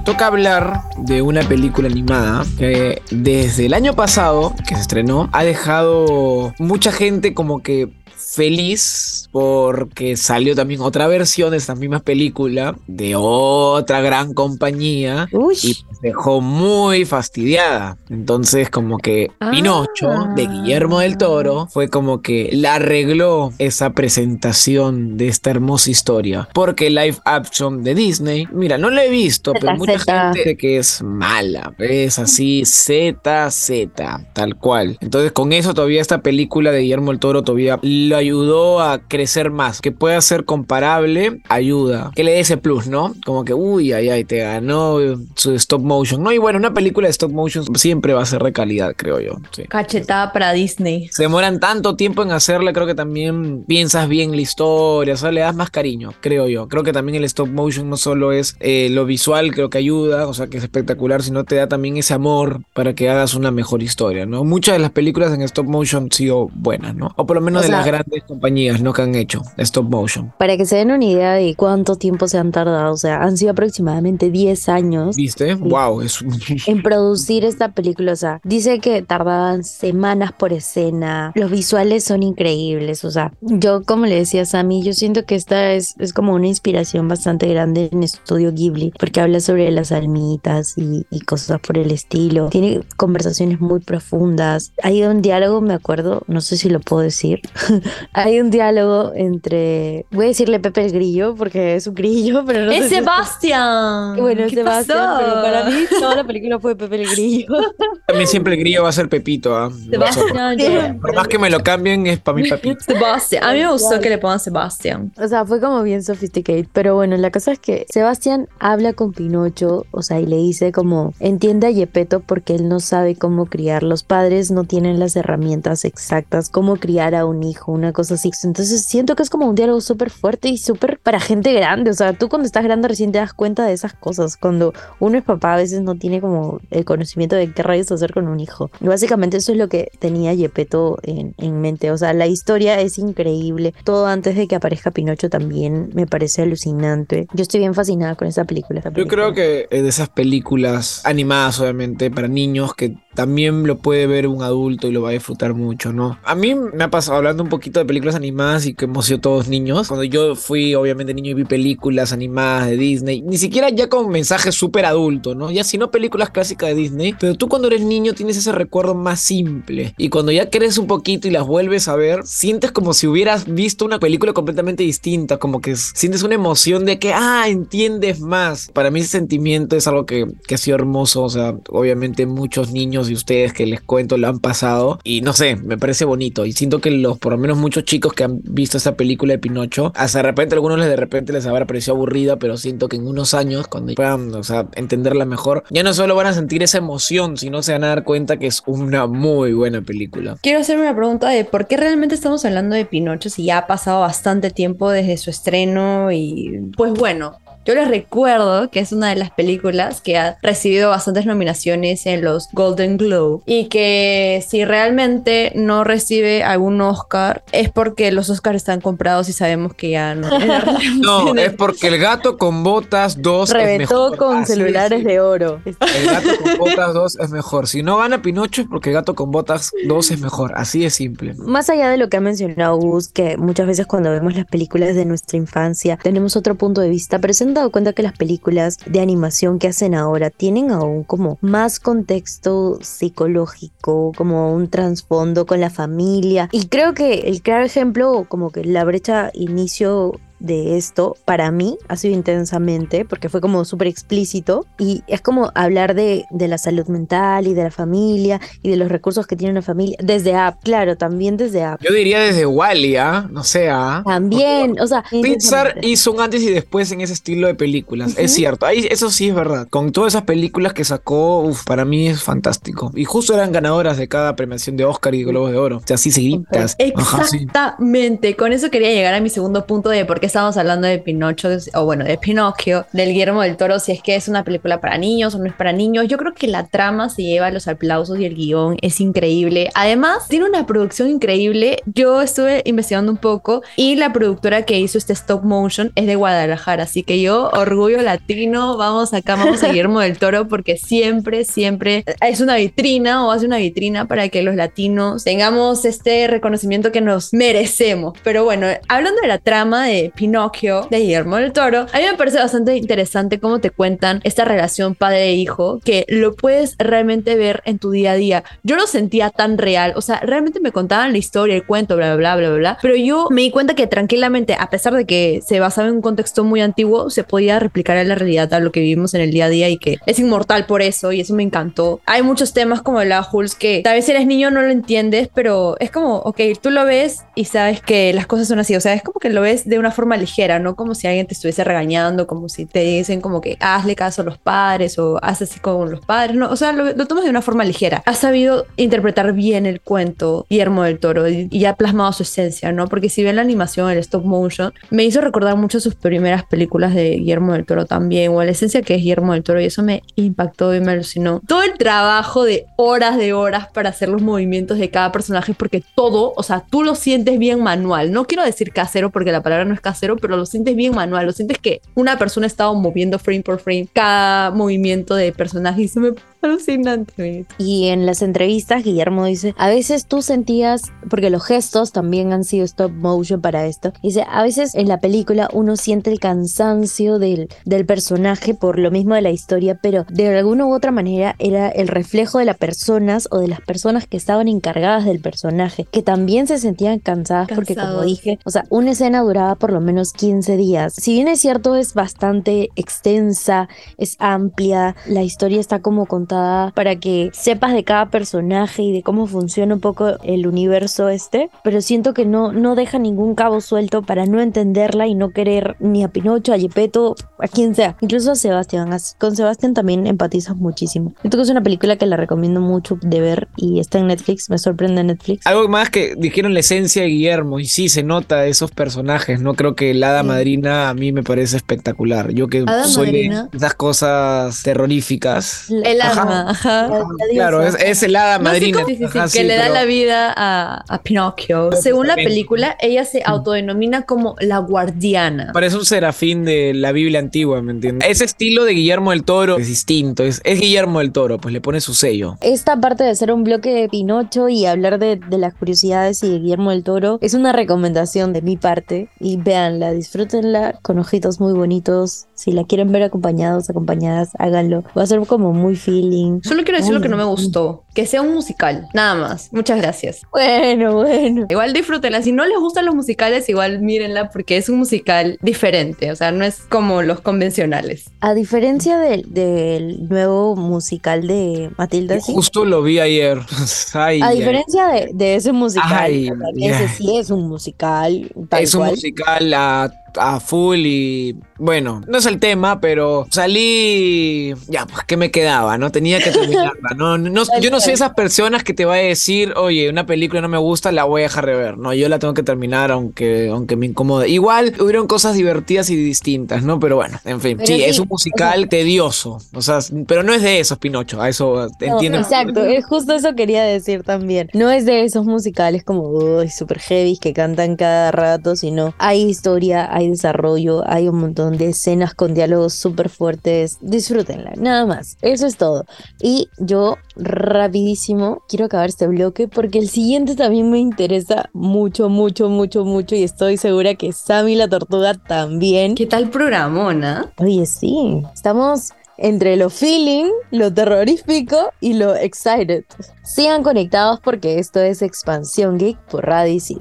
Toca 0.06 0.28
hablar 0.28 0.80
de 0.96 1.20
una 1.20 1.42
película 1.42 1.86
animada 1.86 2.42
que 2.56 3.02
desde 3.10 3.66
el 3.66 3.74
año 3.74 3.92
pasado, 3.92 4.54
que 4.66 4.74
se 4.74 4.80
estrenó, 4.80 5.28
ha 5.32 5.44
dejado 5.44 6.54
mucha 6.58 6.90
gente 6.90 7.34
como 7.34 7.62
que 7.62 7.90
feliz 8.34 9.28
porque 9.32 10.16
salió 10.16 10.54
también 10.54 10.80
otra 10.80 11.06
versión 11.06 11.50
de 11.50 11.56
esta 11.56 11.74
misma 11.74 12.00
película 12.00 12.76
de 12.86 13.14
otra 13.16 14.00
gran 14.00 14.34
compañía 14.34 15.28
Uy. 15.32 15.56
y 15.62 15.76
dejó 16.02 16.40
muy 16.40 17.04
fastidiada. 17.04 17.96
Entonces 18.10 18.68
como 18.70 18.98
que 18.98 19.30
Pinocho 19.50 20.10
Ah. 20.10 20.32
de 20.36 20.46
Guillermo 20.46 21.00
del 21.00 21.16
Toro 21.16 21.66
fue 21.70 21.88
como 21.88 22.20
que 22.22 22.50
la 22.52 22.74
arregló 22.74 23.52
esa 23.58 23.90
presentación 23.90 25.16
de 25.16 25.28
esta 25.28 25.50
hermosa 25.50 25.90
historia. 25.90 26.48
Porque 26.52 26.90
live 26.90 27.16
action 27.24 27.82
de 27.84 27.94
Disney, 27.94 28.48
mira, 28.52 28.78
no 28.78 28.90
la 28.90 29.04
he 29.04 29.10
visto, 29.10 29.52
pero 29.58 29.76
mucha 29.76 29.98
gente 29.98 30.38
dice 30.38 30.56
que 30.56 30.78
es 30.78 31.02
mala. 31.02 31.74
Es 31.78 32.18
así, 32.18 32.64
Z, 32.64 33.50
Z, 33.50 34.26
tal 34.32 34.56
cual. 34.56 34.98
Entonces 35.00 35.32
con 35.32 35.52
eso 35.52 35.74
todavía 35.74 36.00
esta 36.00 36.20
película 36.22 36.70
de 36.72 36.80
Guillermo 36.80 37.10
del 37.10 37.20
Toro 37.20 37.42
todavía 37.42 37.78
lo 37.82 38.21
ayudó 38.22 38.80
a 38.80 38.98
crecer 39.06 39.50
más. 39.50 39.80
Que 39.80 39.92
pueda 39.92 40.20
ser 40.20 40.44
comparable, 40.44 41.40
ayuda. 41.48 42.10
Que 42.14 42.24
le 42.24 42.32
dé 42.32 42.40
ese 42.40 42.56
plus, 42.56 42.86
¿no? 42.88 43.14
Como 43.24 43.44
que, 43.44 43.54
uy, 43.54 43.92
ay, 43.92 44.08
ay, 44.08 44.24
te 44.24 44.38
ganó 44.38 44.98
su 45.36 45.54
stop 45.54 45.82
motion. 45.82 46.22
No, 46.22 46.32
y 46.32 46.38
bueno, 46.38 46.58
una 46.58 46.72
película 46.74 47.06
de 47.06 47.10
stop 47.12 47.32
motion 47.32 47.64
siempre 47.76 48.14
va 48.14 48.22
a 48.22 48.26
ser 48.26 48.42
de 48.42 48.52
calidad, 48.52 48.94
creo 48.96 49.20
yo. 49.20 49.32
Sí. 49.52 49.64
Cachetada 49.64 50.32
para 50.32 50.52
Disney. 50.52 51.08
Se 51.10 51.22
demoran 51.24 51.60
tanto 51.60 51.96
tiempo 51.96 52.22
en 52.22 52.30
hacerla, 52.32 52.72
creo 52.72 52.86
que 52.86 52.94
también 52.94 53.64
piensas 53.64 54.08
bien 54.08 54.32
la 54.34 54.40
historia, 54.42 55.14
o 55.14 55.16
sea, 55.16 55.30
le 55.32 55.40
das 55.40 55.54
más 55.54 55.70
cariño, 55.70 56.12
creo 56.20 56.48
yo. 56.48 56.68
Creo 56.68 56.82
que 56.82 56.92
también 56.92 57.16
el 57.16 57.24
stop 57.24 57.48
motion 57.48 57.88
no 57.90 57.96
solo 57.96 58.32
es 58.32 58.56
eh, 58.60 58.88
lo 58.90 59.04
visual, 59.04 59.52
creo 59.52 59.70
que 59.70 59.78
ayuda, 59.78 60.26
o 60.28 60.34
sea, 60.34 60.46
que 60.48 60.58
es 60.58 60.62
espectacular, 60.64 61.22
sino 61.22 61.44
te 61.44 61.56
da 61.56 61.66
también 61.68 61.96
ese 61.96 62.14
amor 62.14 62.60
para 62.74 62.94
que 62.94 63.08
hagas 63.10 63.34
una 63.34 63.50
mejor 63.50 63.82
historia, 63.82 64.26
¿no? 64.26 64.44
Muchas 64.44 64.74
de 64.74 64.78
las 64.80 64.90
películas 64.90 65.32
en 65.32 65.42
stop 65.42 65.66
motion 65.66 66.04
han 66.04 66.12
sido 66.12 66.48
buenas, 66.54 66.94
¿no? 66.94 67.12
O 67.16 67.26
por 67.26 67.36
lo 67.36 67.40
menos 67.42 67.60
O 67.60 67.62
de 67.62 67.68
sea- 67.68 67.78
las 67.78 67.86
grandes 67.86 68.11
compañías, 68.20 68.80
¿no? 68.80 68.92
Que 68.92 69.02
han 69.02 69.14
hecho 69.14 69.42
stop 69.56 69.88
motion. 69.88 70.32
Para 70.38 70.56
que 70.56 70.66
se 70.66 70.76
den 70.76 70.90
una 70.90 71.04
idea 71.04 71.32
de 71.32 71.54
cuánto 71.56 71.96
tiempo 71.96 72.28
se 72.28 72.38
han 72.38 72.52
tardado, 72.52 72.92
o 72.92 72.96
sea, 72.96 73.22
han 73.22 73.36
sido 73.36 73.52
aproximadamente 73.52 74.30
10 74.30 74.68
años 74.68 75.16
¿Viste? 75.16 75.54
Wow, 75.54 76.02
es 76.02 76.20
un... 76.20 76.38
en 76.66 76.82
producir 76.82 77.44
esta 77.44 77.72
película. 77.72 78.12
O 78.12 78.16
sea, 78.16 78.40
dice 78.44 78.78
que 78.80 79.02
tardaban 79.02 79.64
semanas 79.64 80.32
por 80.32 80.52
escena. 80.52 81.32
Los 81.34 81.50
visuales 81.50 82.04
son 82.04 82.22
increíbles. 82.22 83.04
O 83.04 83.10
sea, 83.10 83.32
yo, 83.40 83.82
como 83.84 84.06
le 84.06 84.16
decía 84.16 84.42
a 84.42 84.46
Sammy, 84.46 84.82
yo 84.82 84.92
siento 84.92 85.24
que 85.24 85.34
esta 85.34 85.72
es, 85.72 85.94
es 85.98 86.12
como 86.12 86.34
una 86.34 86.46
inspiración 86.46 87.08
bastante 87.08 87.48
grande 87.48 87.88
en 87.92 88.02
Estudio 88.02 88.52
Ghibli, 88.52 88.92
porque 88.98 89.20
habla 89.20 89.40
sobre 89.40 89.70
las 89.70 89.92
almitas 89.92 90.74
y, 90.76 91.06
y 91.10 91.20
cosas 91.20 91.60
por 91.60 91.78
el 91.78 91.90
estilo. 91.90 92.48
Tiene 92.48 92.80
conversaciones 92.96 93.60
muy 93.60 93.80
profundas. 93.80 94.72
Hay 94.82 95.02
un 95.04 95.22
diálogo, 95.22 95.60
me 95.60 95.74
acuerdo, 95.74 96.22
no 96.26 96.40
sé 96.40 96.56
si 96.56 96.68
lo 96.68 96.80
puedo 96.80 97.02
decir. 97.02 97.40
Hay 98.12 98.40
un 98.40 98.50
diálogo 98.50 99.12
entre, 99.14 100.06
voy 100.10 100.26
a 100.26 100.28
decirle 100.28 100.60
Pepe 100.60 100.84
el 100.86 100.92
Grillo, 100.92 101.34
porque 101.34 101.76
es 101.76 101.86
un 101.86 101.94
grillo, 101.94 102.44
pero 102.46 102.64
no 102.66 102.72
sé 102.72 102.78
¡Es 102.78 102.88
si- 102.88 102.94
Sebastián! 102.96 104.16
Bueno, 104.16 104.42
¿Qué 104.48 104.54
Sebastián, 104.56 104.98
pasó? 104.98 105.18
pero 105.18 105.42
para 105.42 105.64
mí 105.70 105.76
toda 106.00 106.16
la 106.16 106.24
película 106.24 106.58
fue 106.58 106.76
Pepe 106.76 107.02
el 107.02 107.08
Grillo. 107.10 107.46
También 108.06 108.26
siempre 108.28 108.54
el 108.54 108.60
grillo 108.60 108.82
va 108.82 108.88
a 108.90 108.92
ser 108.92 109.08
Pepito, 109.08 109.56
¿ah? 109.56 109.70
Sebastián, 109.90 110.58
ya. 110.58 110.96
Por 111.00 111.14
más 111.14 111.28
que 111.28 111.38
me 111.38 111.50
lo 111.50 111.60
cambien, 111.60 112.06
es 112.06 112.18
para 112.20 112.36
mi 112.36 112.48
Pepito. 112.48 112.80
Sebastián. 112.80 113.44
A 113.44 113.52
mí 113.52 113.60
me 113.60 113.70
gustó 113.72 114.00
que 114.00 114.10
le 114.10 114.18
pongan 114.18 114.40
Sebastián. 114.40 115.12
O 115.16 115.26
sea, 115.28 115.44
fue 115.46 115.60
como 115.60 115.82
bien 115.82 116.02
sophisticated. 116.02 116.66
Pero 116.72 116.94
bueno, 116.94 117.16
la 117.16 117.30
cosa 117.30 117.52
es 117.52 117.58
que 117.58 117.86
Sebastián 117.88 118.48
habla 118.58 118.92
con 118.92 119.12
Pinocho, 119.12 119.86
o 119.90 120.02
sea, 120.02 120.20
y 120.20 120.26
le 120.26 120.36
dice 120.36 120.72
como, 120.72 121.14
entiende 121.20 121.66
a 121.66 121.70
Yepeto 121.70 122.20
porque 122.20 122.54
él 122.54 122.68
no 122.68 122.80
sabe 122.80 123.16
cómo 123.16 123.46
criar. 123.46 123.82
Los 123.82 124.02
padres 124.02 124.50
no 124.50 124.64
tienen 124.64 124.98
las 124.98 125.16
herramientas 125.16 125.84
exactas, 125.84 126.48
cómo 126.50 126.76
criar 126.76 127.14
a 127.14 127.24
un 127.24 127.42
hijo, 127.42 127.72
una 127.72 127.91
cosa 127.92 128.14
así. 128.14 128.30
Entonces 128.44 128.84
siento 128.84 129.16
que 129.16 129.22
es 129.22 129.30
como 129.30 129.46
un 129.48 129.54
diálogo 129.54 129.80
súper 129.80 130.10
fuerte 130.10 130.48
y 130.48 130.58
súper 130.58 130.98
para 130.98 131.20
gente 131.20 131.52
grande. 131.52 131.90
O 131.90 131.94
sea, 131.94 132.12
tú 132.12 132.28
cuando 132.28 132.46
estás 132.46 132.64
grande 132.64 132.88
recién 132.88 133.12
te 133.12 133.18
das 133.18 133.32
cuenta 133.32 133.64
de 133.66 133.72
esas 133.72 133.94
cosas. 133.94 134.36
Cuando 134.36 134.72
uno 135.00 135.18
es 135.18 135.24
papá 135.24 135.54
a 135.54 135.56
veces 135.56 135.82
no 135.82 135.94
tiene 135.96 136.20
como 136.20 136.60
el 136.70 136.84
conocimiento 136.84 137.36
de 137.36 137.52
qué 137.52 137.62
rayos 137.62 137.90
hacer 137.92 138.12
con 138.12 138.28
un 138.28 138.40
hijo. 138.40 138.70
Y 138.80 138.86
básicamente 138.86 139.36
eso 139.36 139.52
es 139.52 139.58
lo 139.58 139.68
que 139.68 139.90
tenía 139.98 140.32
Yepeto 140.34 140.98
en, 141.02 141.34
en 141.38 141.60
mente. 141.60 141.90
O 141.90 141.98
sea, 141.98 142.12
la 142.12 142.26
historia 142.26 142.80
es 142.80 142.98
increíble. 142.98 143.74
Todo 143.84 144.06
antes 144.06 144.36
de 144.36 144.46
que 144.48 144.56
aparezca 144.56 144.90
Pinocho 144.90 145.28
también 145.30 145.90
me 145.94 146.06
parece 146.06 146.42
alucinante. 146.42 147.26
Yo 147.32 147.42
estoy 147.42 147.60
bien 147.60 147.74
fascinada 147.74 148.14
con 148.14 148.28
esa 148.28 148.44
película. 148.44 148.80
esa 148.80 148.90
Yo 148.90 148.94
película. 148.94 149.16
creo 149.16 149.34
que 149.34 149.66
es 149.70 149.82
de 149.82 149.88
esas 149.88 150.08
películas 150.08 151.02
animadas, 151.04 151.60
obviamente, 151.60 152.10
para 152.10 152.28
niños 152.28 152.74
que 152.74 152.96
también 153.14 153.66
lo 153.66 153.78
puede 153.78 154.06
ver 154.06 154.26
un 154.26 154.42
adulto 154.42 154.88
y 154.88 154.92
lo 154.92 155.02
va 155.02 155.10
a 155.10 155.12
disfrutar 155.12 155.54
mucho, 155.54 155.92
¿no? 155.92 156.18
A 156.24 156.34
mí 156.34 156.54
me 156.54 156.84
ha 156.84 156.90
pasado 156.90 157.18
hablando 157.18 157.42
un 157.42 157.48
poquito 157.48 157.80
de 157.80 157.86
películas 157.86 158.14
animadas 158.14 158.66
y 158.66 158.74
que 158.74 158.86
hemos 158.86 159.06
sido 159.06 159.20
todos 159.20 159.48
niños. 159.48 159.88
Cuando 159.88 160.04
yo 160.04 160.34
fui, 160.34 160.74
obviamente, 160.74 161.14
niño 161.14 161.32
y 161.32 161.34
vi 161.34 161.44
películas 161.44 162.12
animadas 162.12 162.68
de 162.68 162.76
Disney, 162.76 163.22
ni 163.22 163.38
siquiera 163.38 163.68
ya 163.70 163.88
con 163.88 164.10
mensaje 164.10 164.52
súper 164.52 164.84
adulto, 164.84 165.34
¿no? 165.34 165.50
Ya 165.50 165.64
sino 165.64 165.90
películas 165.90 166.30
clásicas 166.30 166.70
de 166.70 166.74
Disney, 166.74 167.14
pero 167.18 167.34
tú 167.34 167.48
cuando 167.48 167.68
eres 167.68 167.82
niño 167.82 168.14
tienes 168.14 168.36
ese 168.36 168.52
recuerdo 168.52 168.94
más 168.94 169.20
simple 169.20 169.94
y 169.96 170.08
cuando 170.08 170.32
ya 170.32 170.50
crees 170.50 170.78
un 170.78 170.86
poquito 170.86 171.28
y 171.28 171.30
las 171.30 171.46
vuelves 171.46 171.88
a 171.88 171.96
ver, 171.96 172.20
sientes 172.24 172.72
como 172.72 172.94
si 172.94 173.06
hubieras 173.06 173.52
visto 173.52 173.84
una 173.84 173.98
película 173.98 174.32
completamente 174.32 174.82
distinta, 174.82 175.38
como 175.38 175.60
que 175.60 175.76
sientes 175.76 176.22
una 176.22 176.34
emoción 176.34 176.84
de 176.84 176.98
que, 176.98 177.12
ah, 177.12 177.44
entiendes 177.48 178.20
más. 178.20 178.70
Para 178.72 178.90
mí 178.90 179.00
ese 179.00 179.10
sentimiento 179.10 179.76
es 179.76 179.86
algo 179.86 180.06
que, 180.06 180.26
que 180.46 180.54
ha 180.54 180.58
sido 180.58 180.76
hermoso, 180.76 181.22
o 181.22 181.30
sea, 181.30 181.54
obviamente 181.68 182.26
muchos 182.26 182.72
niños 182.72 183.01
y 183.10 183.14
ustedes 183.14 183.52
que 183.52 183.66
les 183.66 183.80
cuento 183.80 184.16
lo 184.16 184.28
han 184.28 184.38
pasado 184.38 184.98
y 185.04 185.20
no 185.20 185.32
sé, 185.32 185.56
me 185.56 185.78
parece 185.78 186.04
bonito 186.04 186.46
y 186.46 186.52
siento 186.52 186.80
que 186.80 186.90
los, 186.90 187.18
por 187.18 187.32
lo 187.32 187.38
menos 187.38 187.58
muchos 187.58 187.84
chicos 187.84 188.12
que 188.12 188.24
han 188.24 188.40
visto 188.42 188.76
esta 188.76 188.96
película 188.96 189.32
de 189.32 189.38
Pinocho, 189.38 189.92
hasta 189.94 190.18
de 190.18 190.22
repente 190.22 190.54
algunos 190.54 190.78
les 190.78 190.88
de 190.88 190.96
repente 190.96 191.32
les 191.32 191.46
habrá 191.46 191.66
parecido 191.66 191.96
aburrida, 191.96 192.36
pero 192.36 192.56
siento 192.56 192.88
que 192.88 192.96
en 192.96 193.06
unos 193.06 193.34
años, 193.34 193.66
cuando 193.66 193.94
puedan, 193.94 194.34
o 194.34 194.44
sea, 194.44 194.68
entenderla 194.74 195.24
mejor, 195.24 195.64
ya 195.70 195.82
no 195.82 195.94
solo 195.94 196.14
van 196.14 196.26
a 196.26 196.32
sentir 196.32 196.62
esa 196.62 196.78
emoción, 196.78 197.36
sino 197.36 197.62
se 197.62 197.72
van 197.72 197.84
a 197.84 197.88
dar 197.88 198.04
cuenta 198.04 198.38
que 198.38 198.46
es 198.46 198.62
una 198.66 199.06
muy 199.06 199.52
buena 199.52 199.82
película. 199.82 200.36
Quiero 200.42 200.60
hacerme 200.60 200.82
una 200.82 200.96
pregunta 200.96 201.28
de 201.28 201.44
por 201.44 201.66
qué 201.66 201.76
realmente 201.76 202.14
estamos 202.14 202.44
hablando 202.44 202.76
de 202.76 202.84
Pinocho 202.84 203.30
si 203.30 203.44
ya 203.44 203.58
ha 203.58 203.66
pasado 203.66 204.00
bastante 204.00 204.50
tiempo 204.50 204.90
desde 204.90 205.16
su 205.16 205.30
estreno 205.30 206.12
y 206.12 206.70
pues 206.76 206.92
bueno. 206.92 207.38
Yo 207.64 207.74
les 207.74 207.88
recuerdo 207.88 208.70
que 208.70 208.80
es 208.80 208.92
una 208.92 209.10
de 209.10 209.16
las 209.16 209.30
películas 209.30 210.00
que 210.00 210.16
ha 210.18 210.36
recibido 210.42 210.90
bastantes 210.90 211.26
nominaciones 211.26 212.06
en 212.06 212.22
los 212.24 212.48
Golden 212.52 212.96
Globe 212.96 213.42
y 213.46 213.66
que 213.66 214.44
si 214.48 214.64
realmente 214.64 215.52
no 215.54 215.84
recibe 215.84 216.42
algún 216.42 216.80
Oscar 216.80 217.44
es 217.52 217.70
porque 217.70 218.10
los 218.12 218.30
Oscars 218.30 218.56
están 218.56 218.80
comprados 218.80 219.28
y 219.28 219.32
sabemos 219.32 219.74
que 219.74 219.90
ya 219.90 220.14
no. 220.14 220.28
No, 221.02 221.34
es 221.34 221.52
porque 221.52 221.88
el 221.88 221.98
gato 221.98 222.36
con 222.38 222.62
botas 222.64 223.20
2 223.22 223.48
es 223.50 223.54
Reventó 223.54 224.10
mejor. 224.10 224.16
con 224.18 224.36
Así 224.38 224.52
celulares 224.54 225.00
es. 225.00 225.04
de 225.04 225.20
oro. 225.20 225.60
El 225.64 226.06
gato 226.06 226.28
con 226.42 226.58
botas 226.58 226.94
2 226.94 227.18
es 227.20 227.30
mejor. 227.30 227.66
Si 227.68 227.82
no 227.82 227.98
gana 227.98 228.22
Pinocho 228.22 228.62
es 228.62 228.68
porque 228.68 228.90
el 228.90 228.94
gato 228.94 229.14
con 229.14 229.30
botas 229.30 229.70
2 229.86 230.10
es 230.10 230.20
mejor. 230.20 230.52
Así 230.56 230.80
de 230.80 230.90
simple. 230.90 231.34
Más 231.34 231.70
allá 231.70 231.90
de 231.90 231.96
lo 231.96 232.08
que 232.08 232.16
ha 232.16 232.20
mencionado 232.20 232.76
Gus, 232.76 233.08
que 233.08 233.36
muchas 233.36 233.66
veces 233.66 233.86
cuando 233.86 234.10
vemos 234.10 234.34
las 234.34 234.46
películas 234.46 234.94
de 234.94 235.04
nuestra 235.04 235.36
infancia 235.38 235.98
tenemos 236.02 236.36
otro 236.36 236.54
punto 236.56 236.80
de 236.80 236.88
vista, 236.88 237.18
pero 237.18 237.32
han 237.52 237.56
dado 237.56 237.70
cuenta 237.70 237.92
que 237.92 238.02
las 238.02 238.16
películas 238.16 238.78
de 238.86 239.00
animación 239.00 239.58
que 239.58 239.68
hacen 239.68 239.94
ahora 239.94 240.30
tienen 240.30 240.70
aún 240.70 241.04
como 241.04 241.36
más 241.42 241.80
contexto 241.80 242.78
psicológico, 242.80 244.12
como 244.16 244.54
un 244.54 244.68
trasfondo 244.68 245.44
con 245.44 245.60
la 245.60 245.68
familia. 245.68 246.48
Y 246.50 246.68
creo 246.68 246.94
que 246.94 247.28
el 247.28 247.42
claro 247.42 247.64
ejemplo, 247.64 248.24
como 248.26 248.50
que 248.50 248.64
la 248.64 248.84
brecha 248.84 249.30
inicio 249.34 250.18
de 250.42 250.76
esto 250.76 251.16
para 251.24 251.50
mí 251.50 251.78
ha 251.88 251.96
sido 251.96 252.14
intensamente 252.14 253.04
porque 253.04 253.28
fue 253.28 253.40
como 253.40 253.64
súper 253.64 253.86
explícito 253.86 254.66
y 254.78 255.02
es 255.06 255.20
como 255.20 255.52
hablar 255.54 255.94
de, 255.94 256.24
de 256.30 256.48
la 256.48 256.58
salud 256.58 256.86
mental 256.88 257.46
y 257.46 257.54
de 257.54 257.64
la 257.64 257.70
familia 257.70 258.40
y 258.62 258.70
de 258.70 258.76
los 258.76 258.88
recursos 258.88 259.26
que 259.26 259.36
tiene 259.36 259.52
una 259.52 259.62
familia 259.62 259.96
desde 260.02 260.34
app, 260.34 260.62
claro, 260.62 260.96
también 260.96 261.36
desde 261.36 261.62
app. 261.62 261.80
Yo 261.82 261.92
diría 261.92 262.20
desde 262.20 262.44
Wally, 262.44 262.96
¿ah? 262.96 263.28
No 263.30 263.44
sé, 263.44 263.70
¿ah? 263.70 264.02
También, 264.04 264.80
o 264.80 264.86
sea, 264.86 265.04
Pixar 265.10 265.78
hizo 265.82 266.12
un 266.12 266.20
antes 266.20 266.42
y 266.42 266.50
después 266.50 266.90
en 266.90 267.00
ese 267.00 267.12
estilo 267.12 267.46
de 267.46 267.54
películas. 267.54 268.12
Es 268.18 268.32
Ujú. 268.32 268.36
cierto, 268.36 268.66
ahí, 268.66 268.86
eso 268.90 269.10
sí 269.10 269.28
es 269.28 269.34
verdad. 269.34 269.68
Con 269.70 269.92
todas 269.92 270.14
esas 270.14 270.24
películas 270.24 270.72
que 270.72 270.84
sacó, 270.84 271.40
uf, 271.40 271.64
para 271.64 271.84
mí 271.84 272.08
es 272.08 272.22
fantástico. 272.22 272.90
Y 272.94 273.04
justo 273.04 273.34
eran 273.34 273.52
ganadoras 273.52 273.96
de 273.96 274.08
cada 274.08 274.34
premiación 274.34 274.76
de 274.76 274.84
Oscar 274.84 275.14
y 275.14 275.24
Globos 275.24 275.52
de 275.52 275.58
Oro. 275.58 275.76
O 275.78 275.86
sea, 275.86 275.96
sí 275.96 276.10
seguiditas. 276.10 276.76
Ajá, 276.96 277.24
sí. 277.24 277.36
Exactamente, 277.36 278.36
con 278.36 278.52
eso 278.52 278.70
quería 278.70 278.90
llegar 278.90 279.14
a 279.14 279.20
mi 279.20 279.30
segundo 279.30 279.66
punto 279.66 279.88
de 279.88 280.04
por 280.04 280.20
qué 280.20 280.28
estamos 280.32 280.56
hablando 280.56 280.88
de 280.88 280.98
Pinocho, 280.98 281.50
o 281.74 281.84
bueno, 281.84 282.06
de 282.06 282.16
Pinocchio, 282.16 282.86
del 282.94 283.10
Guillermo 283.10 283.42
del 283.42 283.58
Toro, 283.58 283.78
si 283.78 283.92
es 283.92 284.02
que 284.02 284.14
es 284.14 284.28
una 284.28 284.44
película 284.44 284.80
para 284.80 284.96
niños 284.96 285.34
o 285.34 285.38
no 285.38 285.44
es 285.44 285.52
para 285.52 285.74
niños. 285.74 286.08
Yo 286.08 286.16
creo 286.16 286.32
que 286.32 286.46
la 286.46 286.66
trama 286.66 287.10
se 287.10 287.22
lleva 287.22 287.50
los 287.50 287.68
aplausos 287.68 288.18
y 288.18 288.24
el 288.24 288.34
guion 288.34 288.78
es 288.80 288.98
increíble. 289.02 289.68
Además, 289.74 290.28
tiene 290.28 290.46
una 290.46 290.64
producción 290.64 291.10
increíble. 291.10 291.82
Yo 291.84 292.22
estuve 292.22 292.62
investigando 292.64 293.12
un 293.12 293.18
poco 293.18 293.60
y 293.76 293.96
la 293.96 294.14
productora 294.14 294.62
que 294.62 294.80
hizo 294.80 294.96
este 294.96 295.12
stop 295.12 295.44
motion 295.44 295.92
es 295.96 296.06
de 296.06 296.16
Guadalajara, 296.16 296.84
así 296.84 297.02
que 297.02 297.20
yo, 297.20 297.50
orgullo 297.50 298.00
latino, 298.00 298.78
vamos 298.78 299.12
acá, 299.12 299.36
vamos 299.36 299.62
a 299.62 299.68
Guillermo 299.68 300.00
del 300.00 300.16
Toro 300.16 300.48
porque 300.48 300.78
siempre, 300.78 301.44
siempre 301.44 302.06
es 302.22 302.40
una 302.40 302.56
vitrina 302.56 303.26
o 303.26 303.32
hace 303.32 303.44
una 303.44 303.58
vitrina 303.58 304.06
para 304.06 304.30
que 304.30 304.42
los 304.42 304.54
latinos 304.54 305.24
tengamos 305.24 305.84
este 305.84 306.26
reconocimiento 306.26 306.90
que 306.90 307.02
nos 307.02 307.34
merecemos. 307.34 308.14
Pero 308.24 308.44
bueno, 308.44 308.68
hablando 308.88 309.20
de 309.20 309.28
la 309.28 309.36
trama 309.36 309.86
de 309.86 310.10
Pinocchio 310.22 310.86
de 310.88 311.00
Guillermo 311.00 311.34
del 311.34 311.50
Toro, 311.50 311.86
a 311.92 311.98
mí 311.98 312.04
me 312.08 312.16
parece 312.16 312.38
bastante 312.38 312.76
interesante 312.76 313.40
cómo 313.40 313.58
te 313.58 313.70
cuentan 313.70 314.20
esta 314.22 314.44
relación 314.44 314.94
padre-hijo, 314.94 315.80
que 315.84 316.04
lo 316.06 316.36
puedes 316.36 316.76
realmente 316.78 317.34
ver 317.34 317.60
en 317.64 317.80
tu 317.80 317.90
día 317.90 318.12
a 318.12 318.14
día. 318.14 318.44
Yo 318.62 318.76
lo 318.76 318.86
sentía 318.86 319.30
tan 319.30 319.58
real, 319.58 319.94
o 319.96 320.00
sea, 320.00 320.20
realmente 320.20 320.60
me 320.60 320.70
contaban 320.70 321.10
la 321.10 321.18
historia, 321.18 321.56
el 321.56 321.66
cuento, 321.66 321.96
bla, 321.96 322.14
bla, 322.14 322.36
bla, 322.36 322.50
bla, 322.50 322.56
bla, 322.56 322.78
pero 322.80 322.94
yo 322.94 323.26
me 323.30 323.40
di 323.40 323.50
cuenta 323.50 323.74
que 323.74 323.88
tranquilamente, 323.88 324.54
a 324.56 324.70
pesar 324.70 324.94
de 324.94 325.06
que 325.06 325.40
se 325.44 325.58
basaba 325.58 325.88
en 325.88 325.96
un 325.96 326.02
contexto 326.02 326.44
muy 326.44 326.60
antiguo, 326.60 327.10
se 327.10 327.24
podía 327.24 327.58
replicar 327.58 327.96
en 327.96 328.08
la 328.08 328.14
realidad 328.14 328.54
a 328.54 328.60
lo 328.60 328.70
que 328.70 328.78
vivimos 328.78 329.14
en 329.14 329.22
el 329.22 329.32
día 329.32 329.46
a 329.46 329.48
día 329.48 329.68
y 329.70 329.76
que 329.76 329.96
es 330.06 330.20
inmortal 330.20 330.66
por 330.66 330.82
eso, 330.82 331.10
y 331.10 331.20
eso 331.20 331.34
me 331.34 331.42
encantó. 331.42 332.00
Hay 332.06 332.22
muchos 332.22 332.52
temas 332.52 332.80
como 332.80 333.00
el 333.00 333.12
Hulk 333.12 333.58
que 333.58 333.80
tal 333.82 333.96
vez 333.96 334.08
eres 334.08 334.24
niño 334.24 334.52
no 334.52 334.62
lo 334.62 334.70
entiendes, 334.70 335.28
pero 335.34 335.74
es 335.80 335.90
como, 335.90 336.18
ok, 336.18 336.40
tú 336.60 336.70
lo 336.70 336.84
ves 336.84 337.24
y 337.34 337.46
sabes 337.46 337.80
que 337.80 338.12
las 338.12 338.28
cosas 338.28 338.46
son 338.46 338.60
así, 338.60 338.76
o 338.76 338.80
sea, 338.80 338.94
es 338.94 339.02
como 339.02 339.18
que 339.18 339.30
lo 339.30 339.40
ves 339.40 339.68
de 339.68 339.80
una 339.80 339.90
forma 339.90 340.11
ligera, 340.16 340.58
no 340.58 340.76
como 340.76 340.94
si 340.94 341.06
alguien 341.06 341.26
te 341.26 341.34
estuviese 341.34 341.64
regañando, 341.64 342.26
como 342.26 342.48
si 342.48 342.66
te 342.66 342.80
dicen 342.80 343.20
como 343.20 343.40
que 343.40 343.56
hazle 343.60 343.94
caso 343.94 344.22
a 344.22 344.24
los 344.24 344.38
padres 344.38 344.98
o 344.98 345.18
haz 345.22 345.42
así 345.42 345.60
con 345.60 345.90
los 345.90 346.04
padres, 346.04 346.36
no, 346.36 346.50
o 346.50 346.56
sea, 346.56 346.72
lo, 346.72 346.92
lo 346.92 347.06
tomas 347.06 347.24
de 347.24 347.30
una 347.30 347.42
forma 347.42 347.64
ligera. 347.64 348.02
Ha 348.06 348.14
sabido 348.14 348.66
interpretar 348.76 349.32
bien 349.32 349.66
el 349.66 349.80
cuento 349.80 350.46
Guillermo 350.48 350.82
del 350.84 350.98
Toro 350.98 351.28
y, 351.28 351.64
ha 351.64 351.76
plasmado 351.76 352.12
su 352.12 352.24
esencia, 352.24 352.72
¿no? 352.72 352.88
Porque 352.88 353.08
si 353.08 353.22
ven 353.22 353.36
la 353.36 353.42
animación, 353.42 353.88
el 353.90 353.98
stop 353.98 354.24
motion, 354.24 354.72
me 354.90 355.04
hizo 355.04 355.20
recordar 355.20 355.56
mucho 355.56 355.80
sus 355.80 355.94
primeras 355.94 356.44
películas 356.44 356.94
de 356.94 357.10
Guillermo 357.12 357.52
del 357.52 357.64
Toro 357.64 357.86
también, 357.86 358.32
o 358.32 358.42
la 358.42 358.50
esencia 358.50 358.82
que 358.82 358.94
es 358.94 359.00
Guillermo 359.00 359.32
del 359.32 359.42
Toro, 359.42 359.60
y 359.60 359.66
eso 359.66 359.82
me 359.82 360.02
impactó 360.16 360.74
y 360.74 360.80
me 360.80 360.92
alucinó. 360.92 361.40
Todo 361.46 361.62
el 361.62 361.74
trabajo 361.74 362.44
de 362.44 362.66
horas 362.76 363.16
de 363.16 363.32
horas 363.32 363.68
para 363.72 363.90
hacer 363.90 364.08
los 364.08 364.22
movimientos 364.22 364.78
de 364.78 364.90
cada 364.90 365.12
personaje, 365.12 365.54
porque 365.54 365.82
todo, 365.94 366.32
o 366.36 366.42
sea, 366.42 366.64
tú 366.68 366.82
lo 366.82 366.94
sientes 366.94 367.38
bien 367.38 367.62
manual. 367.62 368.12
No 368.12 368.24
quiero 368.24 368.44
decir 368.44 368.72
casero 368.72 369.10
porque 369.10 369.32
la 369.32 369.42
palabra 369.42 369.64
no 369.64 369.74
es 369.74 369.80
casero, 369.80 369.91
pero 370.20 370.36
lo 370.36 370.46
sientes 370.46 370.74
bien 370.76 370.94
manual. 370.94 371.26
Lo 371.26 371.32
sientes 371.32 371.58
que 371.58 371.80
una 371.94 372.18
persona 372.18 372.46
estaba 372.46 372.72
moviendo 372.72 373.18
frame 373.18 373.42
por 373.42 373.60
frame 373.60 373.88
cada 373.92 374.50
movimiento 374.50 375.14
de 375.14 375.32
personaje 375.32 375.82
y 375.82 375.88
se 375.88 376.00
me 376.00 376.12
alucinante. 376.42 377.46
Y 377.58 377.88
en 377.88 378.06
las 378.06 378.22
entrevistas, 378.22 378.84
Guillermo 378.84 379.24
dice, 379.24 379.54
a 379.58 379.68
veces 379.68 380.06
tú 380.06 380.22
sentías, 380.22 380.82
porque 381.08 381.30
los 381.30 381.44
gestos 381.44 381.92
también 381.92 382.32
han 382.32 382.44
sido 382.44 382.64
stop 382.64 382.92
motion 382.92 383.40
para 383.40 383.66
esto, 383.66 383.92
dice, 384.02 384.24
a 384.28 384.42
veces 384.42 384.74
en 384.74 384.88
la 384.88 385.00
película 385.00 385.48
uno 385.52 385.76
siente 385.76 386.10
el 386.10 386.20
cansancio 386.20 387.18
del, 387.18 387.48
del 387.64 387.86
personaje 387.86 388.54
por 388.54 388.78
lo 388.78 388.90
mismo 388.90 389.14
de 389.14 389.22
la 389.22 389.30
historia, 389.30 389.78
pero 389.80 390.04
de 390.08 390.36
alguna 390.36 390.66
u 390.66 390.74
otra 390.74 390.90
manera 390.90 391.36
era 391.38 391.68
el 391.68 391.88
reflejo 391.88 392.38
de 392.38 392.44
las 392.44 392.56
personas 392.56 393.28
o 393.30 393.38
de 393.38 393.48
las 393.48 393.60
personas 393.60 394.06
que 394.06 394.16
estaban 394.16 394.48
encargadas 394.48 395.04
del 395.04 395.20
personaje, 395.20 395.86
que 395.90 396.02
también 396.02 396.46
se 396.46 396.58
sentían 396.58 396.98
cansadas 396.98 397.48
porque 397.54 397.74
como 397.74 398.02
dije, 398.02 398.38
o 398.44 398.50
sea, 398.50 398.64
una 398.70 398.92
escena 398.92 399.22
duraba 399.22 399.54
por 399.54 399.72
lo 399.72 399.80
menos 399.80 400.12
15 400.12 400.56
días. 400.56 400.94
Si 400.94 401.12
bien 401.14 401.28
es 401.28 401.40
cierto, 401.40 401.76
es 401.76 401.94
bastante 401.94 402.70
extensa, 402.76 403.68
es 403.96 404.16
amplia, 404.18 404.96
la 405.06 405.22
historia 405.22 405.60
está 405.60 405.80
como 405.80 406.06
contada 406.06 406.31
para 406.74 406.96
que 406.96 407.30
sepas 407.32 407.72
de 407.74 407.84
cada 407.84 408.06
personaje 408.06 408.82
y 408.82 408.92
de 408.92 409.02
cómo 409.02 409.26
funciona 409.26 409.74
un 409.74 409.80
poco 409.80 410.18
el 410.22 410.46
universo 410.46 411.08
este, 411.08 411.50
pero 411.64 411.80
siento 411.80 412.14
que 412.14 412.24
no, 412.24 412.52
no 412.52 412.74
deja 412.74 412.98
ningún 412.98 413.34
cabo 413.34 413.60
suelto 413.60 414.02
para 414.02 414.26
no 414.26 414.40
entenderla 414.40 415.06
y 415.06 415.14
no 415.14 415.30
querer 415.30 415.76
ni 415.80 416.02
a 416.04 416.08
Pinocho, 416.08 416.52
a 416.52 416.58
Gepetto, 416.58 417.14
a 417.38 417.48
quien 417.48 417.74
sea, 417.74 417.96
incluso 418.00 418.32
a 418.32 418.34
Sebastián. 418.34 418.92
As- 418.92 419.16
Con 419.18 419.36
Sebastián 419.36 419.74
también 419.74 420.06
empatizas 420.06 420.56
muchísimo. 420.56 421.14
Siento 421.20 421.36
que 421.38 421.42
es 421.42 421.50
una 421.50 421.62
película 421.62 421.96
que 421.96 422.06
la 422.06 422.16
recomiendo 422.16 422.60
mucho 422.60 422.98
de 423.02 423.20
ver 423.20 423.48
y 423.56 423.80
está 423.80 423.98
en 423.98 424.06
Netflix, 424.08 424.48
me 424.50 424.58
sorprende 424.58 425.02
Netflix. 425.04 425.46
Algo 425.46 425.68
más 425.68 425.90
que 425.90 426.14
dijeron 426.16 426.54
la 426.54 426.60
esencia 426.60 427.02
de 427.02 427.08
Guillermo, 427.08 427.58
y 427.60 427.66
sí, 427.66 427.88
se 427.88 428.02
nota 428.02 428.46
esos 428.46 428.70
personajes, 428.70 429.40
¿no? 429.40 429.54
Creo 429.54 429.74
que 429.74 429.90
el 429.90 430.02
hada 430.04 430.22
Sí. 430.22 430.26
madrina 430.28 430.88
a 430.88 430.94
mí 430.94 431.12
me 431.12 431.22
parece 431.22 431.56
espectacular. 431.56 432.30
Yo 432.32 432.48
que 432.48 432.60
Hada 432.66 432.84
soy 432.84 433.06
madrina. 433.06 433.48
de 433.50 433.56
esas 433.58 433.74
cosas 433.74 434.62
terroríficas. 434.62 435.70
El 435.70 436.00
Ajá. 436.22 436.50
ajá. 436.50 436.90
Claro, 437.32 437.62
es, 437.62 437.74
es 437.82 438.02
el 438.02 438.16
hada 438.16 438.38
No 438.38 438.44
sé 438.44 438.50
madrina. 438.50 438.78
cómo- 438.78 438.88
sí, 438.88 438.94
sí, 438.96 438.98
sí, 438.98 439.04
Ajá, 439.18 439.22
que 439.24 439.28
sí, 439.30 439.42
le 439.44 439.54
da 439.56 439.62
pero- 439.62 439.74
la 439.74 439.84
vida 439.84 440.34
a, 440.36 440.84
a 440.88 441.02
Pinocchio. 441.02 441.70
Según 441.72 442.06
la 442.06 442.14
película, 442.14 442.76
ella 442.80 443.04
se 443.04 443.22
autodenomina 443.24 444.02
como 444.02 444.36
la 444.40 444.58
guardiana. 444.58 445.50
Parece 445.52 445.76
un 445.76 445.84
serafín 445.84 446.44
de 446.44 446.72
la 446.74 446.92
Biblia 446.92 447.18
antigua, 447.18 447.62
¿me 447.62 447.72
entiendes? 447.72 448.08
Ese 448.08 448.24
estilo 448.24 448.64
de 448.64 448.72
Guillermo 448.74 449.10
del 449.10 449.24
Toro 449.24 449.58
es 449.58 449.66
distinto, 449.66 450.22
es, 450.24 450.40
es 450.44 450.60
Guillermo 450.60 450.98
del 451.00 451.12
Toro, 451.12 451.38
pues 451.38 451.52
le 451.52 451.60
pone 451.60 451.80
su 451.80 451.94
sello. 451.94 452.36
Esta 452.40 452.76
parte 452.80 453.04
de 453.04 453.14
ser 453.14 453.32
un 453.32 453.44
bloque 453.44 453.72
de 453.74 453.88
Pinocho 453.88 454.48
y 454.48 454.66
hablar 454.66 454.98
de, 454.98 455.16
de 455.16 455.38
las 455.38 455.54
curiosidades 455.54 456.22
y 456.22 456.28
de 456.30 456.38
Guillermo 456.38 456.70
del 456.70 456.82
Toro 456.84 457.18
es 457.20 457.34
una 457.34 457.52
recomendación 457.52 458.32
de 458.32 458.42
mi 458.42 458.56
parte. 458.56 459.08
Y 459.20 459.36
véanla, 459.36 459.92
disfrútenla 459.92 460.78
con 460.82 460.98
ojitos 460.98 461.40
muy 461.40 461.52
bonitos. 461.52 462.26
Si 462.34 462.52
la 462.52 462.64
quieren 462.64 462.90
ver 462.92 463.02
acompañados, 463.04 463.70
acompañadas, 463.70 464.30
háganlo. 464.38 464.82
Va 464.96 465.02
a 465.02 465.06
ser 465.06 465.20
como 465.26 465.52
muy 465.52 465.76
feeling. 466.12 466.40
Solo 466.42 466.62
quiero 466.64 466.78
decir 466.78 466.94
lo 466.94 467.00
que 467.00 467.08
no 467.08 467.16
me 467.16 467.24
gustó. 467.24 467.84
Que 467.94 468.06
sea 468.06 468.22
un 468.22 468.32
musical. 468.32 468.88
Nada 468.94 469.14
más. 469.14 469.52
Muchas 469.52 469.78
gracias. 469.80 470.22
Bueno, 470.30 470.94
bueno. 470.94 471.46
Igual 471.48 471.72
disfrútenla. 471.72 472.22
Si 472.22 472.32
no 472.32 472.44
les 472.46 472.58
gustan 472.58 472.86
los 472.86 472.94
musicales, 472.94 473.48
igual 473.48 473.80
mírenla 473.82 474.30
porque 474.30 474.56
es 474.56 474.68
un 474.68 474.78
musical 474.78 475.38
diferente. 475.42 476.10
O 476.10 476.16
sea, 476.16 476.32
no 476.32 476.44
es 476.44 476.62
como 476.68 477.02
los 477.02 477.20
convencionales. 477.20 478.10
A 478.20 478.34
diferencia 478.34 478.98
del, 478.98 479.24
del 479.32 480.08
nuevo 480.08 480.56
musical 480.56 481.26
de 481.26 481.70
Matilda, 481.76 482.18
sí. 482.20 482.32
Justo 482.32 482.64
lo 482.64 482.82
vi 482.82 482.98
ayer. 482.98 483.38
Ay, 483.94 484.22
A 484.22 484.30
diferencia 484.30 484.86
de, 484.88 485.10
de 485.12 485.34
ese 485.36 485.52
musical, 485.52 485.90
Ay, 485.92 486.30
ese 486.60 486.88
sí 486.88 487.16
es 487.18 487.30
un 487.30 487.48
musical, 487.48 488.30
tal 488.48 488.62
es 488.62 488.74
un 488.74 488.80
cual. 488.80 488.90
musical 488.92 489.54
a, 489.54 489.92
a 490.16 490.40
full 490.40 490.78
y 490.84 491.36
bueno, 491.58 492.00
no 492.08 492.18
es 492.18 492.26
el 492.26 492.40
tema, 492.40 492.80
pero 492.80 493.26
salí, 493.30 494.52
ya, 494.68 494.86
pues, 494.86 495.04
¿qué 495.06 495.16
me 495.16 495.30
quedaba? 495.30 495.78
No 495.78 495.90
tenía 495.92 496.18
que 496.20 496.30
terminarla. 496.30 496.72
No, 496.96 497.18
no, 497.18 497.42
yo 497.60 497.70
no 497.70 497.80
soy 497.80 497.92
esas 497.92 498.14
personas 498.14 498.64
que 498.64 498.74
te 498.74 498.84
va 498.84 498.94
a 498.94 498.98
decir, 498.98 499.52
oye, 499.56 499.88
una 499.88 500.04
película 500.04 500.40
no 500.40 500.48
me 500.48 500.58
gusta, 500.58 500.90
la 500.90 501.04
voy 501.04 501.22
a 501.22 501.24
dejar 501.24 501.46
de 501.46 501.54
ver. 501.54 501.78
No, 501.78 501.94
yo 501.94 502.08
la 502.08 502.18
tengo 502.18 502.34
que 502.34 502.42
terminar 502.42 502.90
aunque, 502.90 503.48
aunque 503.48 503.76
me 503.76 503.86
incomode. 503.86 504.28
Igual 504.28 504.74
hubieron 504.80 505.06
cosas 505.06 505.36
divertidas 505.36 505.88
y 505.90 505.96
distintas, 505.96 506.62
¿no? 506.64 506.80
Pero 506.80 506.96
bueno, 506.96 507.18
en 507.24 507.40
fin, 507.40 507.58
sí, 507.64 507.78
sí, 507.78 507.84
es 507.84 507.98
un 507.98 508.08
o 508.08 508.08
musical 508.08 508.68
tedioso, 508.68 509.38
o 509.54 509.62
sea, 509.62 509.78
pero 510.06 510.22
no 510.22 510.32
es 510.34 510.42
de 510.42 510.58
esos, 510.60 510.78
Pinocho, 510.78 511.20
a 511.20 511.28
eso 511.28 511.68
te 511.78 511.86
No, 511.86 511.94
entiendes. 511.94 512.22
exacto, 512.22 512.64
es 512.64 512.84
justo 512.84 513.14
eso 513.14 513.34
quería 513.34 513.62
decir 513.62 514.02
también. 514.02 514.48
No 514.52 514.70
es 514.70 514.84
de 514.84 515.04
esos 515.04 515.24
musicales 515.26 515.84
como 515.84 516.08
uy, 516.08 516.50
super 516.50 516.78
heavy 516.80 517.18
que 517.18 517.32
cantan 517.32 517.76
cada 517.76 518.10
rato, 518.10 518.56
sino 518.56 518.94
hay 518.98 519.22
historia, 519.22 519.88
hay 519.94 520.01
desarrollo, 520.08 520.82
hay 520.86 521.08
un 521.08 521.18
montón 521.18 521.56
de 521.56 521.70
escenas 521.70 522.14
con 522.14 522.34
diálogos 522.34 522.74
súper 522.74 523.08
fuertes. 523.08 523.78
Disfrútenla, 523.80 524.52
nada 524.56 524.86
más. 524.86 525.16
Eso 525.22 525.46
es 525.46 525.56
todo. 525.56 525.84
Y 526.20 526.48
yo 526.58 526.96
rapidísimo 527.16 528.42
quiero 528.48 528.66
acabar 528.66 528.88
este 528.88 529.06
bloque 529.06 529.48
porque 529.48 529.78
el 529.78 529.88
siguiente 529.88 530.36
también 530.36 530.70
me 530.70 530.78
interesa 530.78 531.50
mucho, 531.52 532.08
mucho, 532.08 532.48
mucho, 532.48 532.84
mucho 532.84 533.14
y 533.14 533.22
estoy 533.22 533.56
segura 533.56 533.94
que 533.94 534.12
Sammy 534.12 534.56
la 534.56 534.68
Tortuga 534.68 535.14
también. 535.14 535.94
¿Qué 535.94 536.06
tal 536.06 536.30
programona? 536.30 537.32
Oye, 537.38 537.66
sí, 537.66 538.22
estamos 538.34 538.92
entre 539.18 539.56
lo 539.56 539.70
feeling, 539.70 540.30
lo 540.50 540.72
terrorífico 540.72 541.72
y 541.80 541.94
lo 541.94 542.14
excited. 542.14 542.84
Sigan 543.24 543.62
conectados 543.62 544.20
porque 544.20 544.58
esto 544.58 544.80
es 544.80 545.02
Expansión 545.02 545.78
Geek 545.78 545.98
por 546.06 546.24
Radicil. 546.26 546.80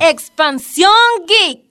Expansión 0.00 0.90
Geek. 1.26 1.69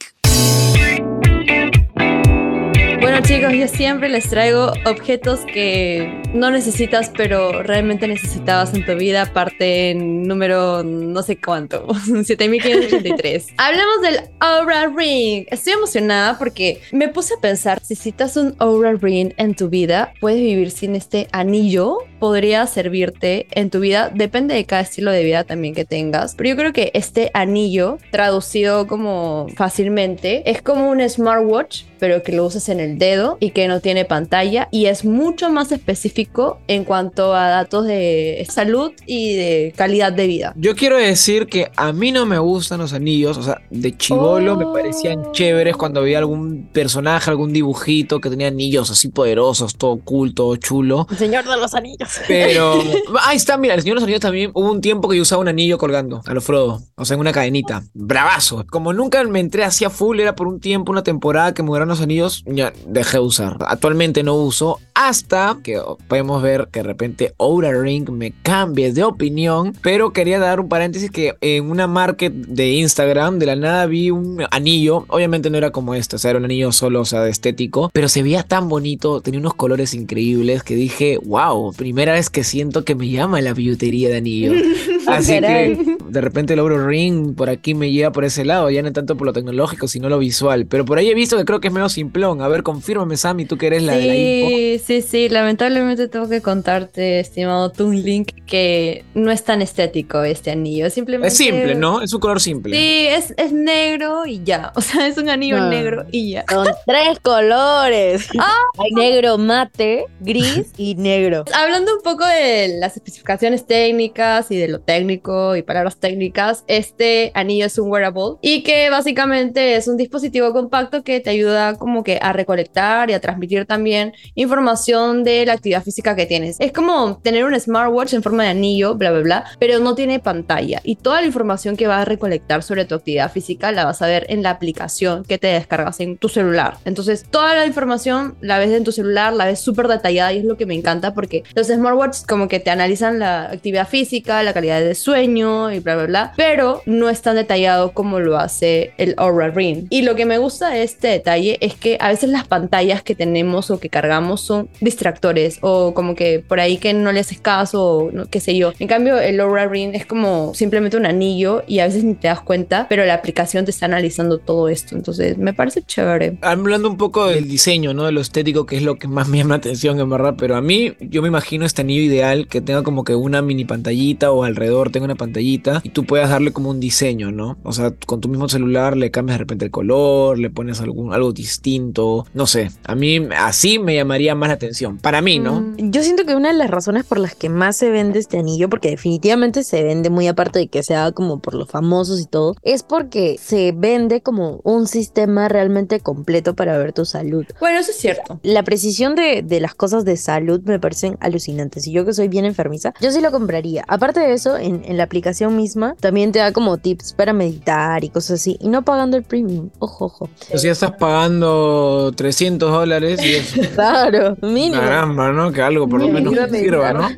Chicos, 3.23 3.53
yo 3.53 3.67
siempre 3.67 4.07
les 4.07 4.29
traigo 4.29 4.71
objetos 4.85 5.41
que 5.41 6.21
no 6.33 6.51
necesitas, 6.51 7.11
pero 7.15 7.63
realmente 7.63 8.07
necesitabas 8.07 8.73
en 8.73 8.85
tu 8.85 8.95
vida, 8.95 9.31
parte 9.33 9.93
número 9.93 10.83
no 10.83 11.21
sé 11.21 11.37
cuánto, 11.37 11.85
7583. 12.23 13.47
Hablemos 13.57 14.01
del 14.01 14.21
Aura 14.39 14.87
Ring. 14.87 15.45
Estoy 15.51 15.73
emocionada 15.73 16.39
porque 16.39 16.81
me 16.91 17.09
puse 17.09 17.33
a 17.35 17.41
pensar, 17.41 17.81
si 17.83 17.93
necesitas 17.93 18.37
un 18.37 18.55
Aura 18.57 18.93
Ring 18.93 19.33
en 19.37 19.53
tu 19.53 19.69
vida, 19.69 20.13
puedes 20.21 20.39
vivir 20.39 20.71
sin 20.71 20.95
este 20.95 21.27
anillo, 21.31 21.97
podría 22.19 22.65
servirte 22.67 23.47
en 23.51 23.69
tu 23.69 23.81
vida, 23.81 24.09
depende 24.13 24.55
de 24.55 24.65
cada 24.65 24.81
estilo 24.81 25.11
de 25.11 25.23
vida 25.23 25.43
también 25.43 25.75
que 25.75 25.85
tengas, 25.85 26.35
pero 26.35 26.49
yo 26.49 26.55
creo 26.55 26.73
que 26.73 26.91
este 26.93 27.31
anillo, 27.33 27.97
traducido 28.11 28.87
como 28.87 29.47
fácilmente, 29.55 30.49
es 30.49 30.61
como 30.61 30.89
un 30.89 31.07
smartwatch 31.07 31.88
pero 31.99 32.23
que 32.23 32.31
lo 32.31 32.45
uses 32.45 32.69
en 32.69 32.79
el 32.79 32.97
dedo 32.97 33.37
y 33.39 33.51
que 33.51 33.67
no 33.67 33.79
tiene 33.81 34.05
pantalla 34.05 34.67
y 34.71 34.85
es 34.85 35.05
mucho 35.05 35.49
más 35.49 35.71
específico 35.71 36.59
en 36.67 36.83
cuanto 36.85 37.35
a 37.35 37.49
datos 37.49 37.85
de 37.85 38.45
salud 38.49 38.91
y 39.05 39.35
de 39.35 39.73
calidad 39.75 40.11
de 40.13 40.27
vida. 40.27 40.53
Yo 40.55 40.75
quiero 40.75 40.97
decir 40.97 41.47
que 41.47 41.71
a 41.75 41.91
mí 41.93 42.11
no 42.11 42.25
me 42.25 42.37
gustan 42.39 42.79
los 42.79 42.93
anillos, 42.93 43.37
o 43.37 43.43
sea, 43.43 43.61
de 43.69 43.95
chivolo 43.97 44.55
me 44.55 44.65
Oh. 44.69 44.73
parecían 44.73 45.31
chéveres 45.31 45.75
cuando 45.75 46.01
veía 46.01 46.19
algún 46.19 46.69
personaje, 46.71 47.29
algún 47.29 47.51
dibujito 47.53 48.19
que 48.21 48.29
tenía 48.29 48.47
anillos 48.47 48.89
así 48.91 49.09
poderosos, 49.09 49.75
todo 49.75 49.97
cool, 50.03 50.33
todo 50.33 50.55
chulo. 50.57 51.07
El 51.09 51.17
Señor 51.17 51.45
de 51.45 51.57
los 51.57 51.73
Anillos. 51.73 52.09
Pero 52.27 52.81
ahí 53.25 53.37
está, 53.37 53.57
mira, 53.57 53.73
el 53.75 53.81
Señor 53.81 53.95
de 53.95 54.01
los 54.01 54.03
Anillos 54.03 54.21
también 54.21 54.51
hubo 54.53 54.71
un 54.71 54.81
tiempo 54.81 55.09
que 55.09 55.15
yo 55.17 55.23
usaba 55.23 55.41
un 55.41 55.47
anillo 55.47 55.77
colgando 55.77 56.21
a 56.25 56.33
lo 56.33 56.41
Frodo, 56.41 56.81
o 56.95 57.05
sea, 57.05 57.15
en 57.15 57.21
una 57.21 57.31
cadenita. 57.31 57.83
Bravazo. 57.93 58.65
Como 58.69 58.93
nunca 58.93 59.23
me 59.23 59.39
entré 59.39 59.63
así 59.63 59.85
a 59.85 59.89
full, 59.89 60.19
era 60.19 60.35
por 60.35 60.47
un 60.47 60.59
tiempo, 60.59 60.91
una 60.91 61.03
temporada 61.03 61.53
que 61.53 61.63
me 61.63 61.67
duraron 61.69 61.88
los 61.89 62.01
anillos, 62.01 62.43
ya 62.45 62.73
dejé 62.85 63.17
de 63.17 63.23
usar. 63.23 63.57
Actualmente 63.67 64.23
no 64.23 64.35
uso 64.35 64.79
hasta 64.99 65.57
que 65.63 65.81
podemos 66.09 66.43
ver 66.43 66.67
que 66.73 66.81
de 66.81 66.83
repente 66.83 67.33
Oura 67.37 67.71
Ring 67.71 68.09
me 68.09 68.33
cambie 68.43 68.91
de 68.91 69.05
opinión, 69.05 69.73
pero 69.81 70.11
quería 70.11 70.39
dar 70.39 70.59
un 70.59 70.67
paréntesis 70.67 71.09
que 71.09 71.35
en 71.39 71.71
una 71.71 71.87
market 71.87 72.33
de 72.33 72.73
Instagram 72.73 73.39
de 73.39 73.45
la 73.45 73.55
nada 73.55 73.85
vi 73.85 74.11
un 74.11 74.43
anillo, 74.51 75.05
obviamente 75.07 75.49
no 75.49 75.57
era 75.57 75.71
como 75.71 75.95
este, 75.95 76.17
o 76.17 76.19
sea, 76.19 76.31
era 76.31 76.39
un 76.39 76.43
anillo 76.43 76.73
solo, 76.73 76.99
o 76.99 77.05
sea, 77.05 77.21
de 77.21 77.31
estético, 77.31 77.89
pero 77.93 78.09
se 78.09 78.23
veía 78.23 78.43
tan 78.43 78.67
bonito, 78.67 79.21
tenía 79.21 79.39
unos 79.39 79.53
colores 79.53 79.93
increíbles 79.93 80.63
que 80.63 80.75
dije, 80.75 81.17
wow, 81.23 81.71
primera 81.71 82.11
vez 82.11 82.29
que 82.29 82.43
siento 82.43 82.83
que 82.83 82.95
me 82.95 83.07
llama 83.07 83.39
la 83.39 83.53
billutería 83.53 84.09
de 84.09 84.17
anillo. 84.17 84.51
Así 85.07 85.39
que 85.39 85.97
de 86.09 86.21
repente 86.21 86.53
el 86.53 86.59
Ouro 86.59 86.85
Ring 86.85 87.35
por 87.35 87.49
aquí 87.49 87.73
me 87.73 87.91
lleva 87.91 88.11
por 88.11 88.25
ese 88.25 88.45
lado, 88.45 88.69
ya 88.69 88.81
no 88.81 88.91
tanto 88.91 89.15
por 89.15 89.27
lo 89.27 89.33
tecnológico, 89.33 89.87
sino 89.87 90.09
lo 90.09 90.19
visual. 90.19 90.65
Pero 90.65 90.85
por 90.85 90.97
ahí 90.97 91.09
he 91.09 91.15
visto 91.15 91.37
que 91.37 91.45
creo 91.45 91.59
que 91.59 91.69
es 91.69 91.73
medio 91.73 91.89
simplón. 91.89 92.41
A 92.41 92.47
ver, 92.47 92.63
confírmame, 92.63 93.17
Sammy, 93.17 93.45
tú 93.45 93.57
que 93.57 93.67
eres 93.67 93.83
la 93.83 93.95
de 93.95 94.05
la 94.05 94.15
info. 94.15 94.85
Sí, 94.89 95.03
sí, 95.03 95.29
lamentablemente 95.29 96.07
tengo 96.07 96.27
que 96.27 96.41
contarte, 96.41 97.19
estimado 97.19 97.71
Toon 97.71 98.01
Link, 98.01 98.31
que 98.47 99.05
no 99.13 99.29
es 99.29 99.43
tan 99.43 99.61
estético 99.61 100.23
este 100.23 100.49
anillo, 100.49 100.89
simplemente... 100.89 101.27
Es 101.27 101.37
simple, 101.37 101.75
¿no? 101.75 102.01
Es 102.01 102.11
un 102.11 102.19
color 102.19 102.41
simple. 102.41 102.75
Sí, 102.75 103.05
es, 103.07 103.35
es 103.37 103.53
negro 103.53 104.25
y 104.25 104.43
ya, 104.43 104.71
o 104.75 104.81
sea, 104.81 105.05
es 105.05 105.19
un 105.19 105.29
anillo 105.29 105.57
Ah. 105.59 105.69
negro 105.69 106.07
y 106.11 106.31
ya. 106.31 106.45
Son 106.49 106.65
tres 106.87 107.19
colores. 107.19 108.29
Ah. 108.39 108.51
Hay 108.79 108.89
negro 108.93 109.37
mate, 109.37 110.05
gris 110.21 110.71
y 110.75 110.95
negro. 110.95 111.45
Hablando 111.53 111.95
un 111.95 112.01
poco 112.01 112.25
de 112.25 112.79
las 112.79 112.95
especificaciones 112.95 113.67
técnicas 113.67 114.49
y 114.49 114.57
de 114.57 114.69
lo 114.69 114.79
técnico 114.79 115.55
y 115.55 115.61
palabras 115.61 115.97
técnicas, 115.97 116.63
este 116.65 117.31
anillo 117.35 117.67
es 117.67 117.77
un 117.77 117.91
wearable 117.91 118.37
y 118.41 118.63
que 118.63 118.89
básicamente 118.89 119.75
es 119.75 119.87
un 119.87 119.97
dispositivo 119.97 120.51
compacto 120.51 121.03
que 121.03 121.19
te 121.19 121.29
ayuda 121.29 121.75
como 121.75 122.03
que 122.03 122.17
a 122.19 122.33
recolectar 122.33 123.11
y 123.11 123.13
a 123.13 123.19
transmitir 123.19 123.67
también 123.67 124.13
información 124.33 124.78
de 124.85 125.45
la 125.45 125.53
actividad 125.53 125.83
física 125.83 126.15
que 126.15 126.25
tienes. 126.25 126.55
Es 126.59 126.71
como 126.71 127.17
tener 127.17 127.45
un 127.45 127.59
smartwatch 127.59 128.13
en 128.13 128.23
forma 128.23 128.43
de 128.43 128.49
anillo, 128.49 128.95
bla, 128.95 129.11
bla, 129.11 129.21
bla, 129.21 129.45
pero 129.59 129.79
no 129.79 129.93
tiene 129.93 130.19
pantalla 130.19 130.79
y 130.83 130.95
toda 130.95 131.21
la 131.21 131.27
información 131.27 131.75
que 131.75 131.87
vas 131.87 132.01
a 132.01 132.05
recolectar 132.05 132.63
sobre 132.63 132.85
tu 132.85 132.95
actividad 132.95 133.31
física 133.31 133.71
la 133.71 133.85
vas 133.85 134.01
a 134.01 134.07
ver 134.07 134.25
en 134.29 134.41
la 134.41 134.51
aplicación 134.51 135.23
que 135.25 135.37
te 135.37 135.47
descargas 135.47 135.99
en 135.99 136.17
tu 136.17 136.29
celular. 136.29 136.77
Entonces, 136.85 137.25
toda 137.29 137.53
la 137.55 137.65
información 137.65 138.35
la 138.41 138.57
ves 138.57 138.71
en 138.71 138.83
tu 138.83 138.91
celular, 138.91 139.33
la 139.33 139.45
ves 139.45 139.59
súper 139.59 139.87
detallada 139.87 140.33
y 140.33 140.39
es 140.39 140.45
lo 140.45 140.57
que 140.57 140.65
me 140.65 140.75
encanta 140.75 141.13
porque 141.13 141.43
los 141.55 141.67
smartwatches 141.67 142.25
como 142.25 142.47
que 142.47 142.59
te 142.59 142.71
analizan 142.71 143.19
la 143.19 143.45
actividad 143.51 143.87
física, 143.87 144.43
la 144.43 144.53
calidad 144.53 144.79
de 144.79 144.95
sueño 144.95 145.71
y 145.71 145.79
bla, 145.79 145.95
bla, 145.95 146.05
bla, 146.05 146.33
pero 146.37 146.81
no 146.85 147.09
es 147.09 147.21
tan 147.21 147.35
detallado 147.35 147.91
como 147.91 148.19
lo 148.19 148.37
hace 148.37 148.93
el 148.97 149.13
Aura 149.17 149.49
Ring. 149.49 149.87
Y 149.89 150.03
lo 150.03 150.15
que 150.15 150.25
me 150.25 150.37
gusta 150.37 150.69
de 150.69 150.83
este 150.83 151.09
detalle 151.09 151.57
es 151.61 151.75
que 151.75 151.97
a 151.99 152.09
veces 152.09 152.29
las 152.29 152.47
pantallas 152.47 153.03
que 153.03 153.15
tenemos 153.15 153.71
o 153.71 153.79
que 153.79 153.89
cargamos 153.89 154.41
son 154.41 154.68
distractores 154.81 155.57
o 155.61 155.93
como 155.93 156.15
que 156.15 156.39
por 156.39 156.59
ahí 156.59 156.77
que 156.77 156.93
no 156.93 157.11
le 157.11 157.19
haces 157.19 157.39
caso 157.39 157.85
o 157.85 158.11
no, 158.11 158.25
qué 158.27 158.39
sé 158.39 158.55
yo. 158.57 158.73
En 158.79 158.87
cambio, 158.87 159.19
el 159.19 159.39
Aura 159.39 159.67
Ring 159.67 159.91
es 159.93 160.05
como 160.05 160.53
simplemente 160.53 160.97
un 160.97 161.05
anillo 161.05 161.63
y 161.67 161.79
a 161.79 161.85
veces 161.85 162.03
ni 162.03 162.13
te 162.13 162.27
das 162.27 162.41
cuenta, 162.41 162.87
pero 162.89 163.05
la 163.05 163.13
aplicación 163.13 163.65
te 163.65 163.71
está 163.71 163.85
analizando 163.85 164.37
todo 164.37 164.69
esto. 164.69 164.95
Entonces, 164.95 165.37
me 165.37 165.53
parece 165.53 165.81
chévere. 165.81 166.37
Hablando 166.41 166.89
un 166.89 166.97
poco 166.97 167.27
del 167.27 167.47
diseño, 167.47 167.93
¿no? 167.93 168.05
De 168.05 168.11
lo 168.11 168.21
estético, 168.21 168.65
que 168.65 168.77
es 168.77 168.83
lo 168.83 168.97
que 168.97 169.07
más 169.07 169.27
me 169.27 169.37
llama 169.37 169.55
la 169.55 169.57
atención, 169.57 169.99
en 169.99 170.09
verdad. 170.09 170.35
Pero 170.37 170.55
a 170.55 170.61
mí, 170.61 170.93
yo 170.99 171.21
me 171.21 171.27
imagino 171.27 171.65
este 171.65 171.81
anillo 171.81 172.01
ideal 172.01 172.47
que 172.47 172.61
tenga 172.61 172.83
como 172.83 173.03
que 173.03 173.15
una 173.15 173.41
mini 173.41 173.65
pantallita 173.65 174.31
o 174.31 174.43
alrededor 174.43 174.91
tenga 174.91 175.05
una 175.05 175.15
pantallita 175.15 175.81
y 175.83 175.89
tú 175.89 176.05
puedas 176.05 176.29
darle 176.29 176.51
como 176.51 176.69
un 176.69 176.79
diseño, 176.79 177.31
¿no? 177.31 177.57
O 177.63 177.73
sea, 177.73 177.91
con 178.05 178.21
tu 178.21 178.29
mismo 178.29 178.47
celular 178.49 178.97
le 178.97 179.11
cambias 179.11 179.35
de 179.35 179.39
repente 179.39 179.65
el 179.65 179.71
color, 179.71 180.37
le 180.39 180.49
pones 180.49 180.81
algún, 180.81 181.13
algo 181.13 181.31
distinto. 181.33 182.25
No 182.33 182.47
sé. 182.47 182.71
A 182.85 182.95
mí 182.95 183.27
así 183.37 183.79
me 183.79 183.95
llamaría 183.95 184.35
más 184.35 184.48
la 184.49 184.55
atención. 184.55 184.97
Para 184.97 185.21
mí, 185.21 185.39
¿no? 185.39 185.61
Mm. 185.61 185.91
Yo 185.91 186.03
siento 186.03 186.25
que 186.25 186.35
una 186.35 186.49
de 186.51 186.57
las 186.57 186.69
razones 186.69 187.05
por 187.05 187.19
las 187.19 187.35
que 187.35 187.49
más 187.49 187.77
se 187.77 187.89
vende 187.89 188.19
este 188.19 188.39
anillo, 188.39 188.69
porque 188.69 188.89
definitivamente 188.89 189.63
se 189.63 189.83
vende 189.83 190.09
muy 190.09 190.27
aparte 190.27 190.59
de 190.59 190.67
que 190.67 190.83
sea 190.83 191.11
como 191.11 191.39
por 191.39 191.53
los 191.53 191.69
famosos 191.69 192.19
y 192.19 192.25
todo, 192.25 192.55
es 192.63 192.83
porque 192.83 193.37
se 193.41 193.71
vende 193.75 194.21
como 194.21 194.61
un 194.63 194.87
sistema 194.87 195.47
realmente 195.47 195.99
completo 195.99 196.55
para 196.55 196.77
ver 196.77 196.93
tu 196.93 197.05
salud. 197.05 197.45
Bueno, 197.59 197.79
eso 197.79 197.91
es 197.91 197.97
cierto. 197.97 198.39
La 198.43 198.63
precisión 198.63 199.15
de, 199.15 199.41
de 199.43 199.59
las 199.59 199.75
cosas 199.75 200.05
de 200.05 200.17
salud 200.17 200.61
me 200.65 200.79
parecen 200.79 201.17
alucinantes. 201.19 201.87
Y 201.87 201.91
yo 201.91 202.05
que 202.05 202.13
soy 202.13 202.27
bien 202.27 202.45
enfermiza, 202.45 202.93
yo 203.01 203.11
sí 203.11 203.21
lo 203.21 203.31
compraría. 203.31 203.83
Aparte 203.87 204.19
de 204.19 204.33
eso, 204.33 204.57
en, 204.57 204.83
en 204.85 204.97
la 204.97 205.03
aplicación 205.03 205.55
misma 205.55 205.95
también 205.99 206.31
te 206.31 206.39
da 206.39 206.51
como 206.51 206.77
tips 206.77 207.13
para 207.13 207.33
meditar 207.33 208.03
y 208.03 208.09
cosas 208.09 208.39
así. 208.41 208.57
Y 208.59 208.69
no 208.69 208.83
pagando 208.83 209.17
el 209.17 209.23
premium. 209.23 209.69
Ojo, 209.79 210.05
ojo. 210.05 210.29
O 210.53 210.57
sea, 210.57 210.69
ya 210.69 210.71
estás 210.71 210.91
pagando 210.93 212.11
300 212.15 212.71
dólares 212.71 213.19
y 213.23 213.35
es 213.35 213.53
Claro, 213.75 214.37
mínimo. 214.41 214.81
caramba, 214.81 215.31
¿no? 215.31 215.51
Que 215.51 215.61
algo 215.61 215.87
por 215.87 216.01
lo 216.01 216.07
menos 216.09 216.33
sirva, 216.49 216.93
¿no? 216.93 217.09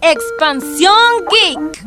Expansión 0.00 0.94
Geek. 1.30 1.84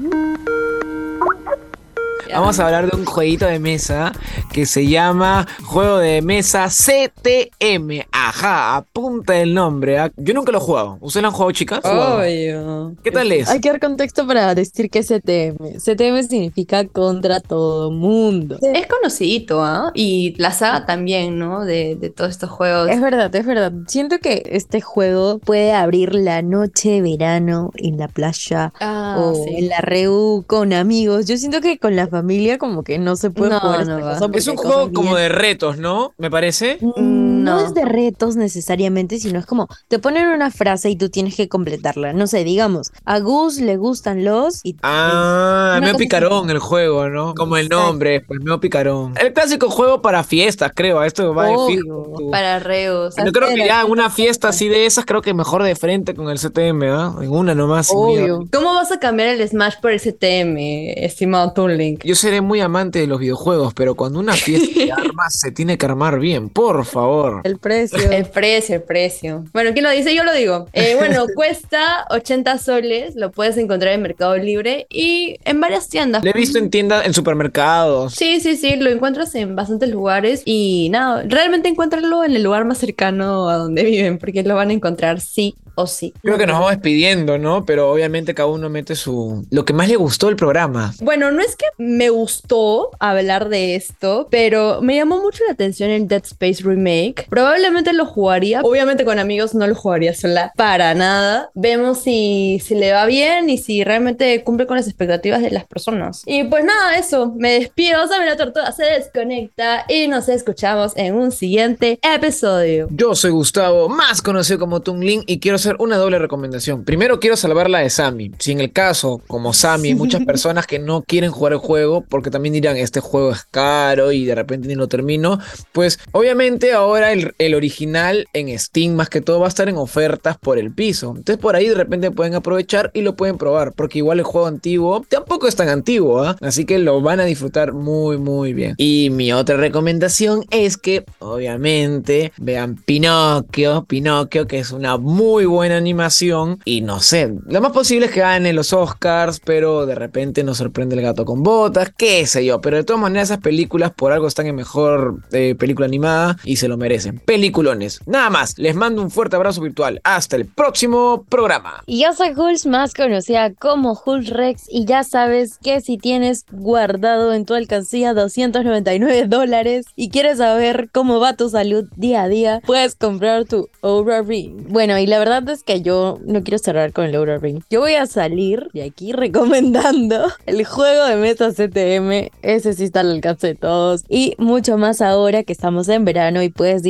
Vamos 2.34 2.60
a 2.60 2.65
hablar 2.65 2.89
de 2.89 2.98
un 2.98 3.06
jueguito 3.06 3.46
de 3.46 3.60
mesa 3.60 4.12
que 4.52 4.65
se 4.65 4.88
llama 4.88 5.48
Juego 5.63 5.98
de 6.00 6.22
Mesa 6.22 6.67
CTM. 6.67 8.06
Ajá, 8.12 8.76
apunta 8.78 9.38
el 9.39 9.54
nombre. 9.54 10.00
¿ah? 10.00 10.12
Yo 10.17 10.34
nunca 10.34 10.52
lo 10.52 10.58
he 10.58 10.62
jugado. 10.62 10.98
¿Ustedes 11.02 11.22
lo 11.22 11.28
han 11.30 11.34
jugado, 11.34 11.52
chicas? 11.52 11.80
Obvio. 11.86 12.96
¿Qué 13.04 13.12
tal 13.12 13.32
es? 13.32 13.50
Hay 13.50 13.60
que 13.60 13.69
dar 13.69 13.80
contexto 13.80 14.26
para 14.26 14.56
decir 14.56 14.89
que 14.89 15.00
es 15.00 15.08
CTM. 15.08 15.78
CTM 15.78 16.24
significa 16.28 16.88
contra 16.88 17.39
todo 17.39 17.91
mundo. 17.91 18.58
Es 18.62 18.88
conocidito, 18.88 19.63
¿ah? 19.63 19.91
Y 19.93 20.34
la 20.38 20.52
saga 20.52 20.86
también, 20.86 21.38
¿no? 21.38 21.65
De, 21.65 21.96
de 21.96 22.10
todos 22.10 22.32
estos 22.32 22.50
juegos. 22.50 22.89
Es 22.89 23.00
verdad, 23.00 23.34
es 23.36 23.46
verdad. 23.46 23.72
Siento 23.88 24.17
que 24.19 24.43
este 24.48 24.82
juego 24.82 25.39
puede 25.39 25.74
abrir 25.74 26.15
la 26.15 26.41
noche 26.41 26.89
de 26.91 27.02
verano 27.02 27.72
en 27.76 27.98
la 27.98 28.08
playa 28.08 28.74
Ah, 28.80 29.17
o 29.19 29.36
sí. 29.36 29.56
en 29.58 29.69
la 29.69 29.82
reu 29.82 30.43
con 30.48 30.74
amigos. 30.74 31.26
Yo 31.28 31.38
siento 31.38 31.62
que 31.62 31.78
con 31.78 31.96
la 31.96 32.08
familia 32.08 32.22
como 32.57 32.83
que 32.83 32.97
no 32.99 33.15
se 33.15 33.29
puede 33.31 33.51
No, 33.51 33.59
jugar 33.59 33.86
no 33.86 33.97
esta 33.97 34.27
cosa 34.27 34.38
Es 34.38 34.47
un 34.47 34.55
juego 34.57 34.91
como 34.91 35.15
de 35.15 35.29
retos, 35.29 35.77
¿no? 35.77 36.13
Me 36.17 36.29
parece. 36.29 36.77
Mm, 36.81 37.22
No 37.43 37.60
No. 37.60 37.65
es 37.65 37.73
de 37.73 37.86
retos 37.86 38.36
necesariamente, 38.36 39.19
sino 39.19 39.39
es 39.39 39.45
como 39.45 39.67
te 39.88 39.99
ponen 39.99 40.27
una 40.29 40.49
frase 40.51 40.89
y 40.89 40.95
tú 40.95 41.10
tienes 41.10 41.36
que 41.36 41.47
completarla. 41.49 42.13
No 42.13 42.27
sé, 42.27 42.43
digamos, 42.43 42.91
a 43.06 43.19
Gus 43.19 43.60
le 43.60 43.77
gustan 43.77 44.23
los 44.25 44.62
y 44.63 44.75
Ah, 44.84 45.77
cosa 45.82 45.97
picarón 45.97 46.49
el 46.49 46.60
juego, 46.60 47.10
¿no? 47.10 47.34
Como 47.36 47.58
el 47.58 47.69
nombre, 47.69 48.21
pues 48.21 48.39
medio 48.39 48.60
picarón. 48.60 49.13
El 49.19 49.34
clásico 49.34 49.69
juego 49.69 50.01
para 50.01 50.23
fiestas, 50.23 50.71
creo. 50.75 51.03
Esto 51.03 51.34
va 51.34 51.45
de 51.47 51.56
Obvio. 51.56 51.67
fijo. 51.82 52.13
tú. 52.17 52.32
Para 52.32 52.60
reos. 52.60 53.15
Yo 53.23 53.32
creo 53.32 53.49
que 53.49 53.65
ya 53.65 53.82
en 53.82 53.91
una 53.91 54.10
fiesta 54.10 54.49
así 54.49 54.67
de 54.69 54.86
esas, 54.86 55.06
creo 55.06 55.21
que 55.21 55.34
mejor 55.34 55.63
de 55.63 55.75
frente 55.75 56.13
con 56.13 56.29
el 56.29 56.39
CTM, 56.39 56.84
¿ah? 56.89 57.15
En 57.21 57.29
una 57.32 57.53
nomás. 57.56 57.89
obvio. 57.93 58.45
¿Cómo 58.51 58.73
vas 58.73 58.91
a 58.91 58.99
cambiar 58.99 59.29
el 59.29 59.47
Smash 59.47 59.75
por 59.82 59.91
el 59.91 59.99
CTM, 59.99 60.58
estimado 61.06 61.53
Toon 61.53 61.77
Link? 61.77 62.01
Yo 62.03 62.15
seré 62.15 62.41
muy 62.41 62.62
amante 62.62 62.99
de 62.99 63.08
los 63.08 63.19
videojuegos, 63.19 63.73
pero 63.73 63.95
cuando 63.95 64.19
una 64.19 64.34
fiesta 64.34 64.67
se 64.73 64.91
arma, 64.91 65.29
se 65.29 65.51
tiene 65.51 65.77
que 65.77 65.86
armar 65.86 66.19
bien, 66.19 66.49
por 66.49 66.86
favor. 66.86 67.33
El 67.43 67.58
precio. 67.58 68.12
El 68.12 68.26
precio, 68.26 68.76
el 68.76 68.84
precio. 68.84 69.46
Bueno, 69.54 69.72
¿quién 69.74 69.84
lo 69.84 69.91
dice? 69.91 70.15
Yo 70.15 70.24
lo 70.24 70.34
digo. 70.34 70.67
Eh, 70.74 70.96
bueno, 71.00 71.26
cuesta 71.36 72.06
80 72.10 72.58
soles, 72.58 73.15
lo 73.15 73.32
puedes 73.32 73.58
encontrar 73.58 73.93
en 73.93 74.02
Mercado 74.02 74.38
Libre 74.38 74.88
y 74.89 75.38
en 75.46 75.60
varias 75.60 75.89
tiendas. 75.89 76.24
Lo 76.24 76.30
he 76.30 76.34
visto 76.34 76.58
en 76.58 76.69
tiendas, 76.69 77.06
en 77.06 77.13
supermercados. 77.13 78.13
Sí, 78.13 78.39
sí, 78.39 78.58
sí, 78.58 78.76
lo 78.76 78.89
encuentras 78.89 79.34
en 79.36 79.56
bastantes 79.56 79.89
lugares 79.89 80.41
y 80.46 80.89
nada, 80.91 81.24
realmente 81.28 81.69
encuéntralo 81.69 82.24
en 82.24 82.36
el 82.36 82.43
lugar 82.43 82.65
más 82.65 82.78
cercano 82.78 83.50
a 83.50 83.58
donde 83.58 83.84
viven, 83.84 84.17
porque 84.17 84.43
lo 84.43 84.56
van 84.56 84.69
a 84.69 84.74
encontrar 84.74 85.19
sí 85.22 85.56
o 85.76 85.88
sí. 85.88 86.13
Creo 86.22 86.38
que 86.38 86.46
nos 86.46 86.56
vamos 86.56 86.72
despidiendo, 86.72 87.38
¿no? 87.38 87.65
Pero 87.65 87.91
obviamente 87.91 88.34
cada 88.34 88.48
uno 88.48 88.69
mete 88.69 88.96
su... 88.96 89.46
Lo 89.50 89.65
que 89.65 89.74
más 89.74 89.88
le 89.88 89.96
gustó 89.96 90.28
del 90.28 90.36
programa. 90.36 90.93
Bueno, 91.02 91.32
no 91.32 91.41
es 91.41 91.56
que 91.56 91.65
me 91.78 92.10
gustó 92.10 92.91
hablar 93.00 93.50
de 93.50 93.76
esto, 93.76 94.28
pero 94.30 94.82
me 94.82 94.96
llamó 94.96 95.22
mucho 95.22 95.43
la 95.46 95.54
atención 95.54 95.89
el 95.89 96.08
Dead 96.08 96.24
Space 96.24 96.63
Remake 96.63 97.22
Probablemente 97.29 97.93
lo 97.93 98.05
jugaría. 98.05 98.62
Obviamente 98.62 99.05
con 99.05 99.19
amigos 99.19 99.55
no 99.55 99.67
lo 99.67 99.75
jugaría 99.75 100.13
sola 100.13 100.51
para 100.55 100.93
nada. 100.93 101.49
Vemos 101.53 101.99
si, 101.99 102.62
si 102.63 102.75
le 102.75 102.91
va 102.91 103.05
bien 103.05 103.49
y 103.49 103.57
si 103.57 103.83
realmente 103.83 104.43
cumple 104.43 104.67
con 104.67 104.77
las 104.77 104.88
expectativas 104.88 105.41
de 105.41 105.51
las 105.51 105.65
personas. 105.65 106.23
Y 106.25 106.43
pues 106.45 106.63
nada, 106.63 106.97
eso. 106.97 107.33
Me 107.38 107.53
despido. 107.53 108.07
Sammy 108.07 108.25
la 108.25 108.38
Tortuga 108.38 108.71
se 108.71 108.83
desconecta 108.83 109.86
y 109.88 110.07
nos 110.07 110.29
escuchamos 110.29 110.93
en 110.95 111.15
un 111.15 111.31
siguiente 111.31 111.99
episodio. 112.01 112.88
Yo 112.91 113.15
soy 113.15 113.31
Gustavo, 113.31 113.89
más 113.89 114.21
conocido 114.21 114.59
como 114.59 114.81
Tungling, 114.81 115.23
y 115.27 115.39
quiero 115.39 115.55
hacer 115.55 115.75
una 115.79 115.97
doble 115.97 116.19
recomendación. 116.19 116.83
Primero, 116.83 117.19
quiero 117.19 117.36
salvar 117.36 117.69
la 117.69 117.79
de 117.79 117.89
Sammy. 117.89 118.31
Si 118.39 118.51
en 118.51 118.59
el 118.59 118.71
caso, 118.71 119.21
como 119.27 119.53
Sammy, 119.53 119.89
hay 119.89 119.95
muchas 119.95 120.25
personas 120.25 120.67
que 120.67 120.79
no 120.79 121.03
quieren 121.03 121.31
jugar 121.31 121.53
el 121.53 121.59
juego 121.59 122.01
porque 122.01 122.29
también 122.29 122.53
dirán, 122.53 122.77
este 122.77 122.99
juego 122.99 123.31
es 123.31 123.43
caro 123.43 124.12
y 124.12 124.25
de 124.25 124.36
repente 124.36 124.67
ni 124.67 124.75
lo 124.75 124.88
termino, 124.88 125.39
pues 125.71 125.99
obviamente 126.12 126.73
ahora 126.73 127.12
el, 127.13 127.54
original 127.54 128.28
en 128.34 128.58
Steam 128.58 128.93
más 128.93 129.10
que 129.10 129.21
todo 129.21 129.39
va 129.39 129.45
a 129.45 129.49
estar 129.49 129.69
en 129.69 129.78
ofertas 129.78 130.38
por 130.38 130.58
el 130.58 130.71
piso. 130.71 131.13
Entonces 131.15 131.38
por 131.38 131.56
ahí 131.56 131.67
de 131.67 131.76
repente 131.76 132.12
pueden 132.12 132.36
aprovechar 132.36 132.91
y 132.93 133.02
lo 133.02 133.15
pueden 133.15 133.38
probar, 133.38 133.73
porque 133.73 133.99
igual 133.99 134.19
el 134.19 134.26
juego 134.26 134.47
antiguo 134.47 135.06
tampoco 135.08 135.47
es 135.47 135.56
tan 135.56 135.69
antiguo, 135.69 136.23
¿ah? 136.23 136.36
así 136.41 136.65
que 136.65 136.80
lo 136.80 137.02
van 137.02 137.19
a 137.19 137.26
disfrutar 137.26 137.73
muy 137.73 138.17
muy 138.17 138.54
bien. 138.54 138.76
Y 138.78 139.10
mi 139.12 139.34
otra 139.34 139.58
recomendación 139.58 140.45
es 140.49 140.78
que 140.78 141.06
obviamente 141.19 142.32
vean 142.38 142.76
Pinocchio, 142.76 143.86
Pinocchio 143.86 144.47
que 144.47 144.60
es 144.60 144.71
una 144.71 144.97
muy 144.97 145.45
buena 145.45 145.78
animación 145.78 146.60
y 146.65 146.82
no 146.82 146.99
sé, 146.99 147.34
lo 147.45 147.62
más 147.62 147.71
posible 147.71 148.08
es 148.08 148.12
que 148.12 148.21
gane 148.21 148.54
los 148.54 148.73
Oscars, 148.73 149.39
pero 149.43 149.86
de 149.86 149.95
repente 149.95 150.43
nos 150.43 150.58
sorprende 150.58 150.95
el 150.95 151.02
gato 151.02 151.26
con 151.26 151.43
botas, 151.43 151.91
qué 151.95 152.26
sé 152.26 152.45
yo, 152.45 152.62
pero 152.62 152.78
de 152.78 152.84
todas 152.84 153.02
maneras 153.02 153.30
esas 153.30 153.39
películas 153.39 153.91
por 153.91 154.12
algo 154.12 154.28
están 154.28 154.47
en 154.47 154.56
mejor 154.56 155.17
eh, 155.32 155.56
película 155.56 155.86
animada 155.86 156.38
y 156.43 156.56
se 156.56 156.67
lo 156.67 156.78
merecen. 156.78 157.03
Peliculones. 157.12 158.00
Nada 158.06 158.30
más, 158.30 158.58
les 158.58 158.76
mando 158.76 159.02
un 159.02 159.12
fuerte 159.12 159.36
abrazo 159.36 159.62
virtual. 159.62 160.00
Hasta 160.04 160.36
el 160.36 160.46
próximo 160.46 161.26
programa. 161.28 161.84
Y 161.86 162.04
yo 162.04 162.13
soy 162.13 162.30
Hulz, 162.30 162.66
más 162.66 162.94
conocida 162.94 163.54
como 163.54 164.00
Hulz 164.06 164.30
Rex, 164.30 164.66
y 164.70 164.86
ya 164.86 165.04
sabes 165.04 165.58
que 165.58 165.82
si 165.82 165.98
tienes 165.98 166.46
guardado 166.52 167.34
en 167.34 167.46
tu 167.46 167.54
alcancía 167.54 168.13
299 168.13 169.28
dólares 169.28 169.86
y 169.96 170.10
quieres 170.10 170.38
saber 170.38 170.89
cómo 170.92 171.20
va 171.20 171.36
tu 171.36 171.50
salud 171.50 171.86
día 171.96 172.24
a 172.24 172.28
día, 172.28 172.62
puedes 172.66 172.96
comprar 172.96 173.46
tu 173.46 173.70
Aura 173.82 174.22
Ring. 174.22 174.68
Bueno, 174.70 174.98
y 174.98 175.08
la 175.08 175.20
verdad 175.20 175.48
es 175.50 175.63
que 175.63 175.82
yo 175.82 176.20
no 176.26 176.44
quiero 176.44 176.58
cerrar 176.58 176.94
con 176.94 177.06
el 177.06 177.16
Aura 177.16 177.38
Ring. 177.38 177.62
Yo 177.70 177.82
voy 177.82 177.96
a 177.96 178.06
salir 178.06 178.70
de 178.74 178.84
aquí 178.84 179.12
recomendando 179.13 180.32
el 180.46 180.63
juego 180.66 181.06
de 181.06 181.16
mesa 181.16 181.52
CTM. 181.52 182.30
Ese 182.42 182.74
sí 182.74 182.86
está 182.86 183.02
al 183.02 183.12
alcance 183.12 183.48
de 183.48 183.56
todos. 183.56 184.04
Y 184.10 184.36
mucho 184.38 184.78
más 184.78 185.02
ahora 185.02 185.44
que 185.44 185.54
estamos 185.54 185.89
en 185.89 186.06
verano 186.06 186.42
y 186.44 186.50
puedes 186.50 186.84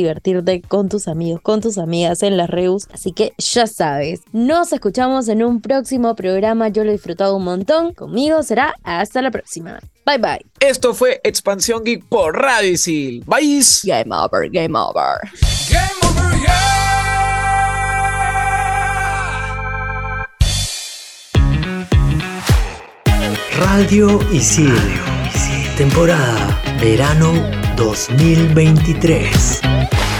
con 0.68 0.88
tus 0.88 1.08
amigos, 1.08 1.40
con 1.42 1.60
tus 1.60 1.78
amigas 1.78 2.22
en 2.22 2.36
las 2.36 2.50
Reus. 2.50 2.86
Así 2.92 3.12
que 3.12 3.32
ya 3.38 3.66
sabes. 3.66 4.20
Nos 4.32 4.72
escuchamos 4.72 5.28
en 5.28 5.42
un 5.42 5.60
próximo 5.60 6.14
programa. 6.14 6.68
Yo 6.68 6.84
lo 6.84 6.90
he 6.90 6.94
disfrutado 6.94 7.36
un 7.36 7.44
montón. 7.44 7.94
Conmigo 7.94 8.42
será 8.42 8.74
hasta 8.82 9.22
la 9.22 9.30
próxima. 9.30 9.80
Bye 10.06 10.18
bye. 10.18 10.46
Esto 10.60 10.94
fue 10.94 11.20
Expansión 11.24 11.84
Geek 11.84 12.04
por 12.08 12.36
Radio 12.36 12.72
Isil. 12.72 13.24
Bye. 13.26 13.62
Game 13.84 14.14
over, 14.14 14.50
game 14.50 14.78
over. 14.78 15.18
Radio 23.58 24.20
Isil. 24.32 24.74
Temporada 25.76 26.60
Verano 26.80 27.63
2023. 27.76 30.13